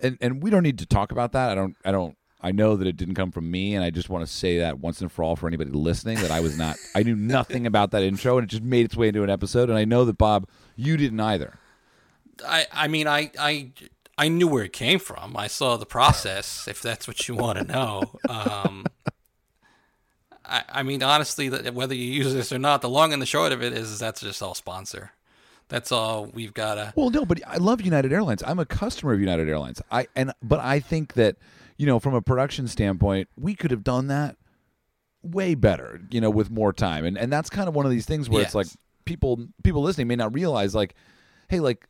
[0.00, 1.50] and and we don't need to talk about that.
[1.50, 1.76] I don't.
[1.84, 2.16] I don't.
[2.46, 4.78] I know that it didn't come from me, and I just want to say that
[4.78, 6.76] once and for all for anybody listening that I was not.
[6.94, 9.68] I knew nothing about that intro, and it just made its way into an episode.
[9.68, 11.58] And I know that Bob, you didn't either.
[12.46, 13.72] I, I mean, I, I,
[14.16, 15.36] I knew where it came from.
[15.36, 18.12] I saw the process, if that's what you want to know.
[18.28, 18.86] Um,
[20.44, 23.26] I, I mean, honestly, that whether you use this or not, the long and the
[23.26, 25.10] short of it is that's just all sponsor.
[25.68, 26.92] That's all we've got to.
[26.94, 28.44] Well, no, but I love United Airlines.
[28.46, 29.82] I'm a customer of United Airlines.
[29.90, 31.34] I and but I think that
[31.76, 34.36] you know from a production standpoint, we could have done that
[35.22, 36.00] way better.
[36.10, 38.42] You know, with more time, and and that's kind of one of these things where
[38.42, 38.68] it's like
[39.04, 40.94] people people listening may not realize like,
[41.48, 41.86] hey, like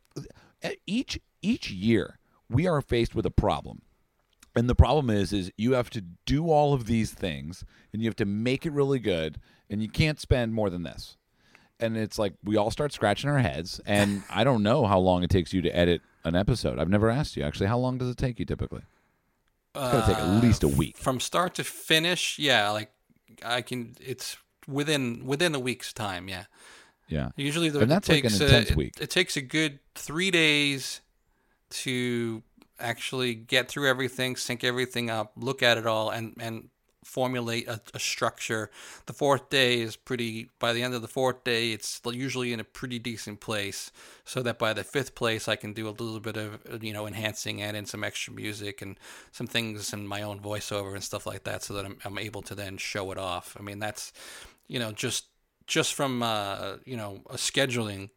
[0.85, 2.19] each each year
[2.49, 3.81] we are faced with a problem.
[4.55, 7.63] And the problem is is you have to do all of these things
[7.93, 11.17] and you have to make it really good and you can't spend more than this.
[11.79, 15.23] And it's like we all start scratching our heads and I don't know how long
[15.23, 16.79] it takes you to edit an episode.
[16.79, 17.67] I've never asked you actually.
[17.67, 18.81] How long does it take you typically?
[19.81, 20.97] It's going to take at uh, least a week.
[20.97, 22.37] from start to finish.
[22.39, 22.91] Yeah, like
[23.45, 23.95] I can.
[23.99, 26.27] It's within within a week's time.
[26.27, 26.45] Yeah.
[27.07, 27.29] Yeah.
[27.37, 28.93] Usually, the, And that's it like an intense a, it- week.
[28.99, 30.99] It, takes a good three days
[31.69, 32.43] to
[32.79, 36.69] actually get through everything, sync everything up, look at it all, and and
[37.07, 38.69] formulate a, a structure.
[39.05, 40.49] The fourth day is pretty.
[40.59, 43.91] By the end of the fourth day, it's usually in a pretty decent place,
[44.25, 47.07] so that by the fifth place, I can do a little bit of you know
[47.07, 48.99] enhancing, add in some extra music and
[49.31, 52.41] some things in my own voiceover and stuff like that, so that I'm, I'm able
[52.43, 53.55] to then show it off.
[53.59, 54.11] I mean, that's
[54.67, 55.25] you know just
[55.65, 58.09] just from uh, you know a scheduling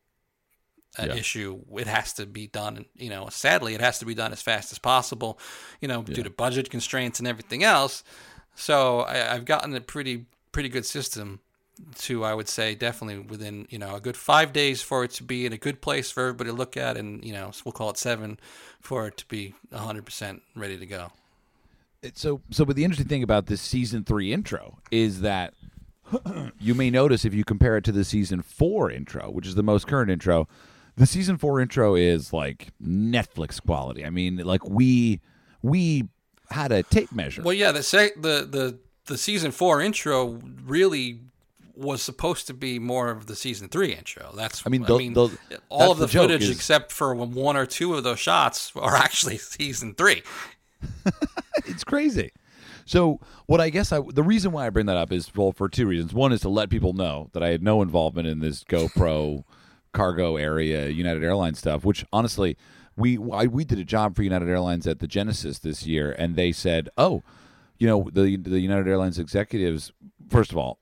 [0.99, 1.15] uh, Yeah.
[1.15, 2.85] issue, it has to be done.
[2.97, 5.39] You know, sadly, it has to be done as fast as possible.
[5.81, 8.03] You know, due to budget constraints and everything else.
[8.55, 11.41] So I, I've gotten a pretty pretty good system
[11.97, 15.23] to I would say definitely within you know a good five days for it to
[15.23, 17.91] be in a good place for everybody to look at, and you know we'll call
[17.91, 18.39] it seven
[18.81, 21.13] for it to be hundred percent ready to go.
[22.15, 25.53] So so but the interesting thing about this season 3 intro is that
[26.59, 29.63] you may notice if you compare it to the season 4 intro, which is the
[29.63, 30.49] most current intro,
[30.97, 34.05] the season 4 intro is like Netflix quality.
[34.05, 35.21] I mean, like we
[35.63, 36.09] we
[36.51, 37.43] had a tape measure.
[37.43, 41.21] Well, yeah, the sec- the the the season four intro really
[41.75, 44.33] was supposed to be more of the season three intro.
[44.37, 45.37] That's I mean, I mean, the-
[45.71, 48.97] all of the, the footage is- except for one or two of those shots are
[48.97, 50.23] actually season three.
[51.67, 52.33] it's crazy.
[52.87, 55.69] So what I guess I the reason why I bring that up is well for
[55.69, 56.13] two reasons.
[56.13, 59.45] One is to let people know that I had no involvement in this GoPro
[59.93, 61.85] cargo area United Airlines stuff.
[61.85, 62.57] Which honestly,
[62.97, 66.37] we I, we did a job for United Airlines at the Genesis this year, and
[66.37, 67.23] they said, oh,
[67.79, 69.93] you know the the United Airlines executives.
[70.29, 70.79] First of all,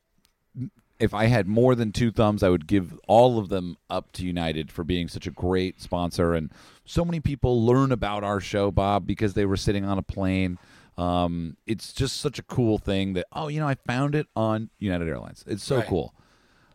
[0.98, 4.26] if I had more than two thumbs, I would give all of them up to
[4.26, 6.34] United for being such a great sponsor.
[6.34, 6.50] And
[6.84, 10.58] so many people learn about our show, Bob, because they were sitting on a plane.
[10.96, 14.70] Um, it's just such a cool thing that, oh, you know, I found it on
[14.80, 15.44] United Airlines.
[15.46, 15.86] It's so Right.
[15.86, 16.12] cool.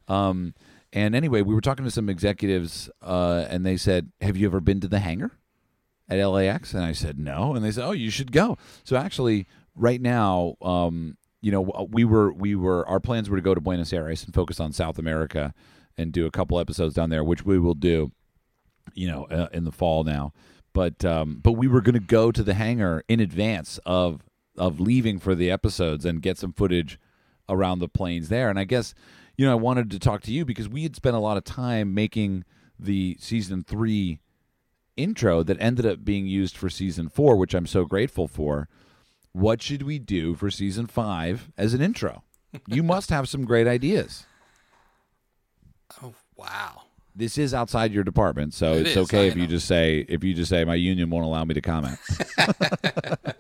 [0.08, 0.54] Um,
[0.94, 4.60] and anyway, we were talking to some executives, uh, and they said, Have you ever
[4.60, 5.32] been to the hangar
[6.08, 6.74] at LAX?
[6.76, 7.56] And I said, No.
[7.56, 8.58] And they said, Oh, you should go.
[8.84, 13.42] So actually, right now, um, you know, we were we were our plans were to
[13.42, 15.54] go to Buenos Aires and focus on South America
[15.98, 18.12] and do a couple episodes down there, which we will do,
[18.94, 20.32] you know, uh, in the fall now.
[20.74, 24.22] But um, but we were going to go to the hangar in advance of
[24.58, 27.00] of leaving for the episodes and get some footage
[27.50, 28.50] around the planes there.
[28.50, 28.94] And I guess
[29.38, 31.44] you know I wanted to talk to you because we had spent a lot of
[31.44, 32.44] time making
[32.80, 34.20] the season three
[34.98, 38.68] intro that ended up being used for season four, which I'm so grateful for.
[39.32, 42.24] What should we do for season five as an intro?
[42.68, 44.26] you must have some great ideas.
[46.04, 46.84] Oh wow!
[47.16, 50.06] This is outside your department, so It it's is, okay I if you just say
[50.08, 51.98] if you just say my union won't allow me to comment.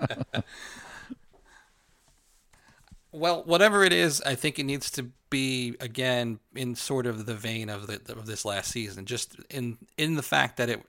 [3.23, 7.33] Well, whatever it is, I think it needs to be again in sort of the
[7.33, 10.83] vein of the of this last season, just in in the fact that it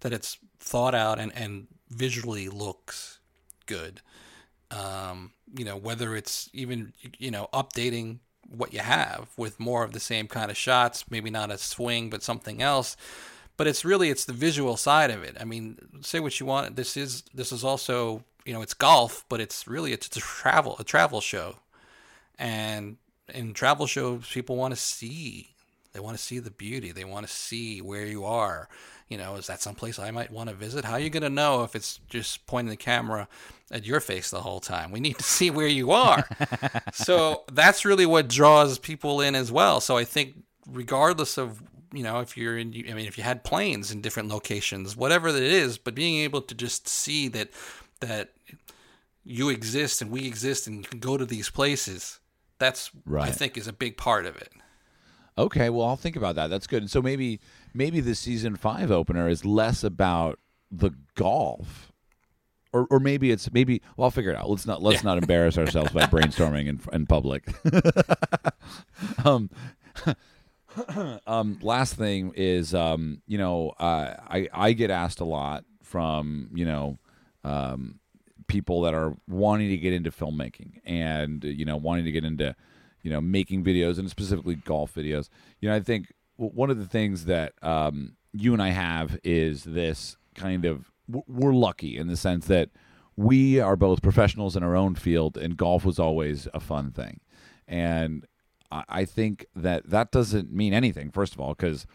[0.00, 3.18] that it's thought out and and visually looks
[3.66, 4.00] good.
[4.70, 9.92] Um, you know, whether it's even you know updating what you have with more of
[9.92, 12.96] the same kind of shots, maybe not a swing, but something else.
[13.58, 15.36] But it's really it's the visual side of it.
[15.38, 16.76] I mean, say what you want.
[16.76, 20.76] This is this is also you know it's golf, but it's really it's, a travel
[20.78, 21.56] a travel show,
[22.38, 22.96] and
[23.32, 25.56] in travel shows people want to see
[25.96, 26.92] they want to see the beauty.
[26.92, 28.68] They want to see where you are.
[29.08, 30.84] You know, is that someplace I might want to visit?
[30.84, 33.28] How are you going to know if it's just pointing the camera
[33.70, 34.90] at your face the whole time?
[34.90, 36.28] We need to see where you are.
[36.92, 39.80] so that's really what draws people in as well.
[39.80, 40.34] So I think,
[40.70, 41.62] regardless of
[41.94, 45.28] you know, if you're in, I mean, if you had planes in different locations, whatever
[45.28, 47.48] it is, but being able to just see that
[48.00, 48.34] that
[49.24, 52.20] you exist and we exist and you can go to these places,
[52.58, 53.28] that's right.
[53.28, 54.52] I think is a big part of it.
[55.38, 56.48] Okay, well, I'll think about that.
[56.48, 56.82] That's good.
[56.82, 57.40] And so maybe
[57.74, 60.38] maybe the season five opener is less about
[60.70, 61.92] the golf,
[62.72, 63.82] or or maybe it's maybe.
[63.96, 64.48] Well, I'll figure it out.
[64.48, 67.46] Let's not let's not embarrass ourselves by brainstorming in in public.
[69.24, 69.50] um,
[71.26, 76.48] um, last thing is, um, you know, uh, I I get asked a lot from
[76.54, 76.98] you know.
[77.44, 78.00] Um,
[78.46, 82.54] people that are wanting to get into filmmaking and you know wanting to get into
[83.02, 85.28] you know making videos and specifically golf videos.
[85.60, 89.64] You know i think one of the things that um, you and i have is
[89.64, 92.70] this kind of we're lucky in the sense that
[93.16, 97.20] we are both professionals in our own field and golf was always a fun thing.
[97.66, 98.26] And
[98.70, 101.86] i, I think that that doesn't mean anything first of all because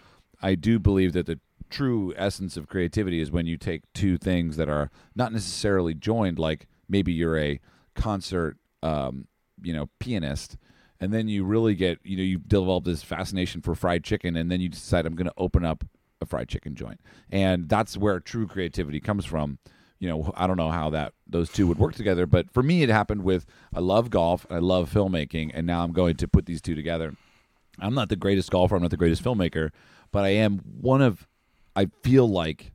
[0.41, 1.39] i do believe that the
[1.71, 6.37] true essence of creativity is when you take two things that are not necessarily joined
[6.37, 7.59] like maybe you're a
[7.95, 9.27] concert um,
[9.61, 10.57] you know pianist
[10.99, 14.51] and then you really get you know you've developed this fascination for fried chicken and
[14.51, 15.83] then you decide i'm going to open up
[16.21, 17.01] a fried chicken joint.
[17.31, 19.57] And that's where true creativity comes from.
[19.99, 22.81] You know i don't know how that those two would work together but for me
[22.81, 26.47] it happened with i love golf i love filmmaking and now i'm going to put
[26.47, 27.15] these two together.
[27.77, 29.69] I'm not the greatest golfer i'm not the greatest filmmaker
[30.11, 31.27] but i am one of
[31.75, 32.73] i feel like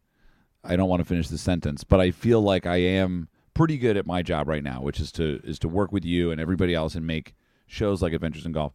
[0.68, 3.96] I don't want to finish the sentence, but I feel like I am pretty good
[3.96, 6.74] at my job right now, which is to is to work with you and everybody
[6.74, 7.34] else and make
[7.66, 8.72] shows like Adventures in Golf.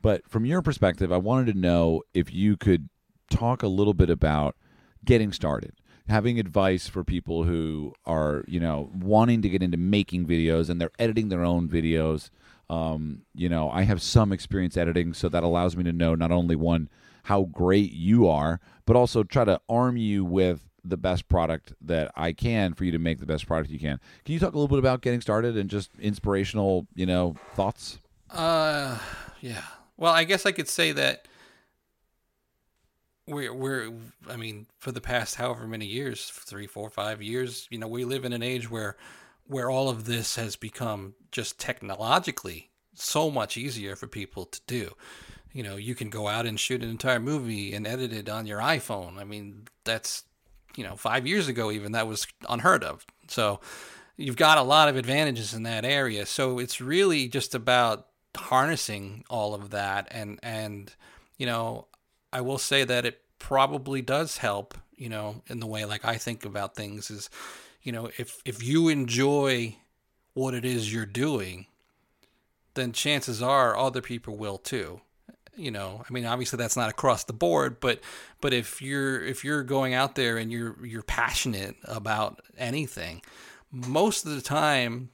[0.00, 2.88] But from your perspective, I wanted to know if you could
[3.30, 4.56] talk a little bit about
[5.04, 5.74] getting started,
[6.08, 10.80] having advice for people who are, you know, wanting to get into making videos and
[10.80, 12.30] they're editing their own videos.
[12.68, 16.32] Um, you know, I have some experience editing, so that allows me to know not
[16.32, 16.88] only one
[17.24, 22.10] how great you are, but also try to arm you with the best product that
[22.16, 24.00] I can for you to make the best product you can.
[24.24, 27.98] Can you talk a little bit about getting started and just inspirational, you know, thoughts?
[28.30, 28.98] Uh,
[29.40, 29.62] yeah.
[29.96, 31.28] Well, I guess I could say that
[33.26, 33.92] we're we're.
[34.28, 38.04] I mean, for the past however many years, three, four, five years, you know, we
[38.04, 38.96] live in an age where
[39.46, 44.92] where all of this has become just technologically so much easier for people to do.
[45.52, 48.46] You know, you can go out and shoot an entire movie and edit it on
[48.46, 49.18] your iPhone.
[49.18, 50.24] I mean, that's
[50.76, 53.04] you know, five years ago even that was unheard of.
[53.28, 53.60] So
[54.16, 56.26] you've got a lot of advantages in that area.
[56.26, 60.94] So it's really just about harnessing all of that and and
[61.36, 61.86] you know,
[62.32, 66.16] I will say that it probably does help, you know, in the way like I
[66.16, 67.28] think about things is,
[67.82, 69.76] you know, if if you enjoy
[70.34, 71.66] what it is you're doing,
[72.74, 75.00] then chances are other people will too.
[75.54, 78.00] You know, I mean, obviously that's not across the board, but
[78.40, 83.22] but if you're if you're going out there and you're you're passionate about anything,
[83.70, 85.10] most of the time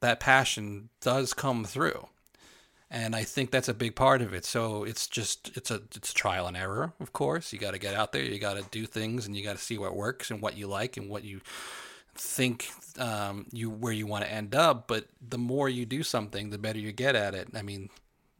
[0.00, 2.08] that passion does come through
[2.90, 4.44] and I think that's a big part of it.
[4.44, 7.52] So it's just it's a it's trial and error, of course.
[7.52, 9.62] You got to get out there, you got to do things, and you got to
[9.62, 11.40] see what works and what you like and what you
[12.14, 14.88] think um, you where you want to end up.
[14.88, 17.48] But the more you do something, the better you get at it.
[17.54, 17.90] I mean,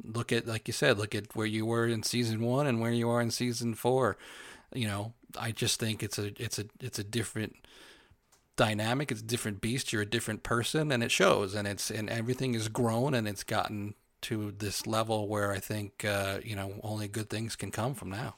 [0.02, 2.92] look at like you said, look at where you were in season one and where
[2.92, 4.16] you are in season four.
[4.74, 7.56] You know, I just think it's a it's a it's a different
[8.56, 9.10] dynamic.
[9.10, 9.92] It's a different beast.
[9.92, 11.54] You're a different person, and it shows.
[11.54, 16.04] And it's and everything is grown, and it's gotten to this level where I think
[16.04, 18.36] uh, you know only good things can come from now.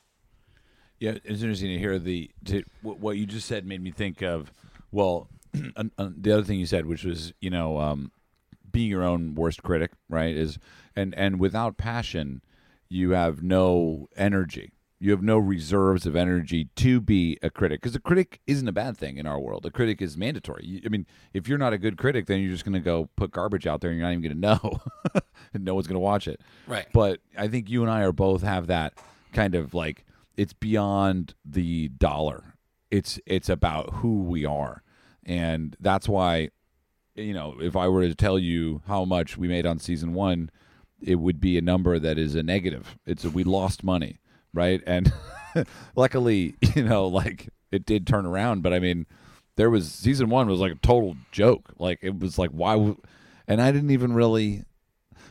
[0.98, 4.52] Yeah, it's interesting to hear the to, what you just said made me think of
[4.92, 8.12] well the other thing you said, which was you know um,
[8.72, 10.36] being your own worst critic, right?
[10.36, 10.58] Is
[10.96, 12.42] and and without passion,
[12.88, 14.72] you have no energy
[15.02, 18.72] you have no reserves of energy to be a critic because a critic isn't a
[18.72, 19.64] bad thing in our world.
[19.64, 20.82] A critic is mandatory.
[20.84, 23.30] I mean, if you're not a good critic, then you're just going to go put
[23.30, 24.80] garbage out there and you're not even going to know,
[25.54, 26.42] and no one's going to watch it.
[26.66, 26.86] Right.
[26.92, 28.92] But I think you and I are both have that
[29.32, 30.04] kind of like
[30.36, 32.54] it's beyond the dollar.
[32.90, 34.82] It's it's about who we are,
[35.24, 36.50] and that's why,
[37.20, 40.50] you know, if I were to tell you how much we made on season one,
[41.00, 42.98] it would be a number that is a negative.
[43.06, 44.20] It's a, we lost money
[44.52, 44.82] right?
[44.86, 45.12] And
[45.96, 49.06] luckily, you know, like it did turn around, but I mean,
[49.56, 51.74] there was season one was like a total joke.
[51.78, 53.00] Like it was like why, w-?
[53.46, 54.64] and I didn't even really.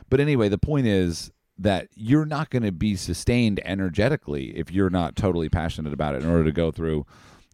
[0.10, 4.90] But anyway, the point is that you're not going to be sustained energetically if you're
[4.90, 7.06] not totally passionate about it in order to go through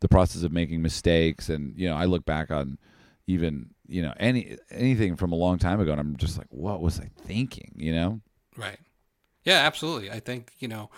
[0.01, 2.77] the process of making mistakes and you know i look back on
[3.25, 6.81] even you know any anything from a long time ago and i'm just like what
[6.81, 8.19] was i thinking you know
[8.57, 8.79] right
[9.43, 10.89] yeah absolutely i think you know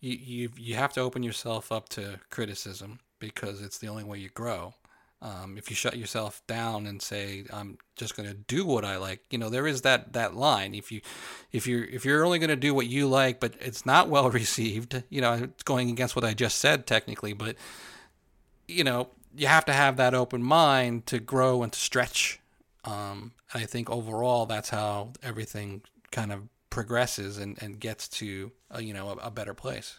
[0.00, 4.18] you, you you have to open yourself up to criticism because it's the only way
[4.18, 4.74] you grow.
[5.20, 8.98] Um, if you shut yourself down and say I'm just going to do what I
[8.98, 10.74] like, you know there is that that line.
[10.74, 11.00] If you
[11.50, 14.30] if you're if you're only going to do what you like, but it's not well
[14.42, 17.56] received, you know it's going against what I just said technically, but
[18.68, 22.40] you know you have to have that open mind to grow and to stretch.
[22.84, 28.82] Um, I think overall that's how everything kind of progresses and, and gets to a,
[28.82, 29.96] you know a, a better place.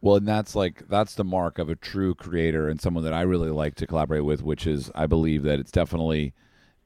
[0.00, 3.22] Well, and that's like that's the mark of a true creator and someone that I
[3.22, 6.34] really like to collaborate with, which is I believe that it's definitely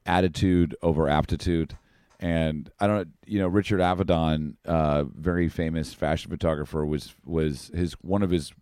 [0.06, 1.76] attitude over aptitude.
[2.20, 7.94] And I don't, you know, Richard Avedon, uh, very famous fashion photographer, was was his
[7.94, 8.52] one of his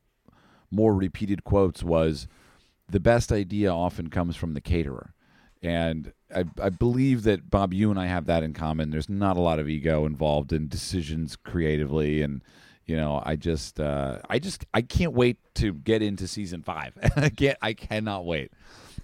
[0.70, 2.26] more repeated quotes was,
[2.88, 5.12] "The best idea often comes from the caterer."
[5.62, 8.90] And I, I believe that Bob, you and I have that in common.
[8.90, 12.42] There's not a lot of ego involved in decisions creatively, and
[12.86, 16.92] you know, I just, uh, I just, I can't wait to get into season five.
[17.16, 18.52] I can't, I cannot wait.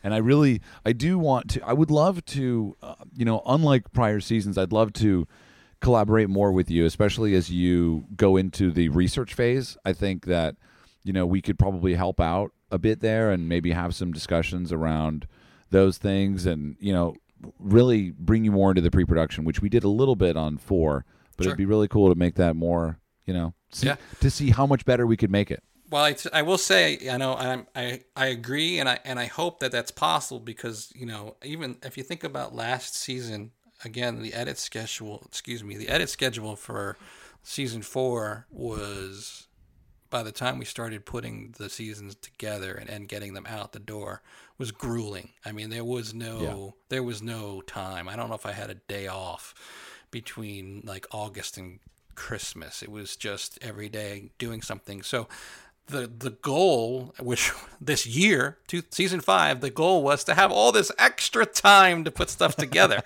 [0.04, 1.66] And I really, I do want to.
[1.66, 5.26] I would love to, uh, you know, unlike prior seasons, I'd love to
[5.80, 9.76] collaborate more with you, especially as you go into the research phase.
[9.84, 10.56] I think that,
[11.02, 14.72] you know, we could probably help out a bit there and maybe have some discussions
[14.72, 15.28] around
[15.70, 17.14] those things and you know
[17.60, 21.04] really bring you more into the pre-production which we did a little bit on four
[21.36, 21.50] but Sure.
[21.50, 23.96] it'd be really cool to make that more you know see, Yeah.
[24.20, 27.16] to see how much better we could make it Well, I, I will say, I
[27.18, 31.04] know I'm, I I agree, and I and I hope that that's possible because you
[31.06, 33.50] know even if you think about last season,
[33.84, 36.96] again the edit schedule, excuse me, the edit schedule for
[37.42, 39.48] season four was
[40.12, 43.80] by the time we started putting the seasons together and, and getting them out the
[43.80, 44.22] door
[44.58, 45.30] was grueling.
[45.44, 46.80] I mean, there was no Yeah.
[46.90, 48.08] there was no time.
[48.08, 49.54] I don't know if I had a day off
[50.12, 51.80] between like August and
[52.14, 52.82] Christmas.
[52.82, 55.02] It was just every day doing something.
[55.02, 55.26] So
[55.86, 60.70] the the goal, which this year, two, season five, the goal was to have all
[60.72, 63.02] this extra time to put stuff together.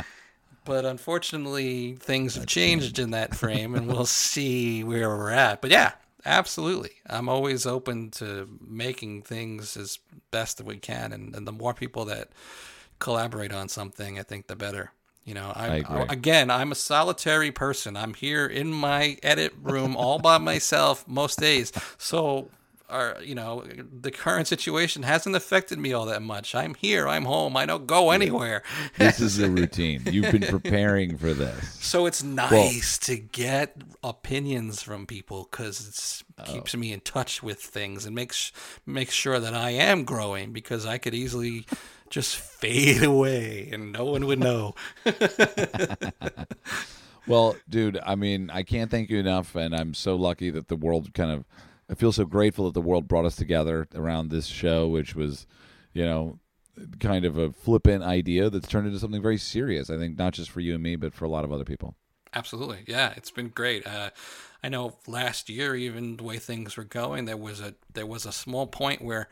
[0.64, 5.60] but unfortunately, things have changed in that frame, and we'll see where we're at.
[5.60, 5.92] But yeah,
[6.24, 9.98] absolutely, I'm always open to making things as
[10.30, 12.28] best that we can, and, and the more people that
[12.98, 14.92] collaborate on something, I think the better.
[15.24, 17.96] You know, I I, again, I'm a solitary person.
[17.96, 21.72] I'm here in my edit room all by myself most days.
[21.98, 22.48] So,
[22.88, 23.64] our, you know,
[24.00, 26.54] the current situation hasn't affected me all that much.
[26.54, 27.08] I'm here.
[27.08, 27.56] I'm home.
[27.56, 28.62] I don't go anywhere.
[28.98, 30.02] This is a routine.
[30.06, 31.72] You've been preparing for this.
[31.80, 36.78] So it's nice to get opinions from people because it keeps oh.
[36.78, 38.52] me in touch with things and makes
[38.84, 41.66] makes sure that I am growing because I could easily
[42.10, 44.74] just fade away and no one would know.
[47.26, 50.76] Well, dude, I mean, I can't thank you enough, and I'm so lucky that the
[50.76, 51.44] world kind of.
[51.88, 55.46] I feel so grateful that the world brought us together around this show, which was,
[55.92, 56.40] you know,
[57.00, 59.88] kind of a flippant idea that's turned into something very serious.
[59.88, 61.96] I think not just for you and me, but for a lot of other people.
[62.34, 63.86] Absolutely, yeah, it's been great.
[63.86, 64.10] Uh,
[64.62, 68.26] I know last year, even the way things were going, there was a there was
[68.26, 69.28] a small point where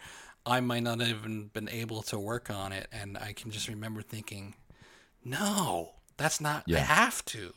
[0.47, 3.69] I might not have even been able to work on it, and I can just
[3.69, 4.55] remember thinking,
[5.25, 6.65] "No, that's not.
[6.83, 7.53] I have to."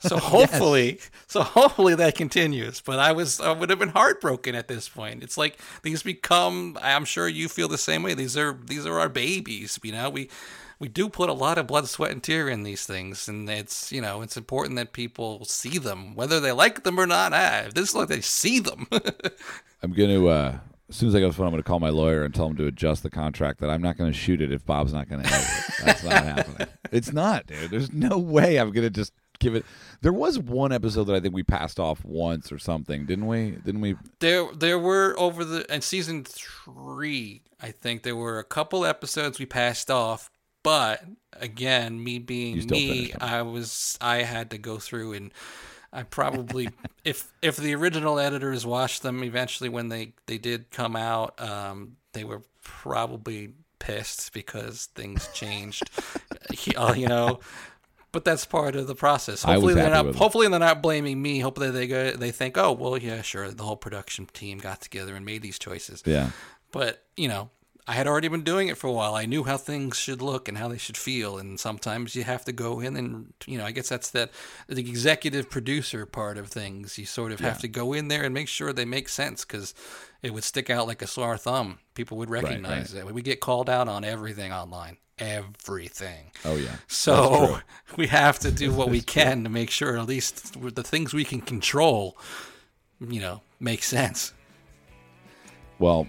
[0.00, 2.80] So hopefully, so hopefully that continues.
[2.80, 5.22] But I was I would have been heartbroken at this point.
[5.22, 6.78] It's like these become.
[6.82, 8.14] I'm sure you feel the same way.
[8.14, 9.78] These are these are our babies.
[9.82, 10.30] You know, we
[10.78, 13.90] we do put a lot of blood, sweat, and tear in these things, and it's
[13.90, 17.32] you know it's important that people see them, whether they like them or not.
[17.32, 18.86] Ah, if this is like they see them.
[19.82, 20.58] I'm going to, uh,
[20.88, 22.46] as soon as I get the phone, I'm going to call my lawyer and tell
[22.46, 25.08] him to adjust the contract that I'm not going to shoot it if Bob's not
[25.08, 25.74] going to edit it.
[25.84, 26.68] That's not happening.
[26.90, 27.70] It's not, dude.
[27.70, 29.66] There's no way I'm going to just give it.
[30.00, 33.50] There was one episode that I think we passed off once or something, didn't we?
[33.50, 33.96] Didn't we?
[34.20, 39.38] there there were over the in season three, I think there were a couple episodes
[39.38, 40.30] we passed off.
[40.62, 41.04] But
[41.34, 43.12] again, me being me.
[43.20, 45.32] I was I had to go through and
[45.92, 46.68] I probably
[47.04, 51.96] if if the original editors watched them eventually when they they did come out, um,
[52.12, 55.90] they were probably pissed because things changed.
[56.76, 57.40] Uh, you know.
[58.10, 59.42] But that's part of the process.
[59.42, 60.06] Hopefully they're not.
[60.06, 60.14] it.
[60.16, 61.40] Hopefully they're not blaming me.
[61.40, 62.12] Hopefully they go.
[62.12, 63.50] They think, oh well, yeah, sure.
[63.50, 66.02] The whole production team got together and made these choices.
[66.06, 66.30] Yeah.
[66.72, 67.50] But you know,
[67.88, 69.14] I had already been doing it for a while.
[69.14, 71.38] I knew how things should look and how they should feel.
[71.38, 74.30] And sometimes you have to go in and you know, I guess that's that
[74.68, 76.98] the executive producer part of things.
[76.98, 79.74] You sort of have to go in there and make sure they make sense because
[80.22, 81.78] it would stick out like a sore thumb.
[81.94, 83.06] People would recognize it.
[83.06, 84.98] We get called out on everything online.
[85.18, 86.30] Everything.
[86.44, 86.76] Oh, yeah.
[86.88, 87.60] So
[87.96, 91.24] we have to do what we can to make sure at least the things we
[91.24, 92.18] can control,
[93.00, 94.34] you know, make sense.
[95.78, 96.06] Well,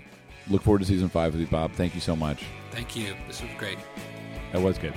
[0.50, 1.72] Look forward to season five with you, Bob.
[1.74, 2.44] Thank you so much.
[2.72, 3.16] Thank you.
[3.28, 3.78] This was great.
[4.52, 4.94] That was good.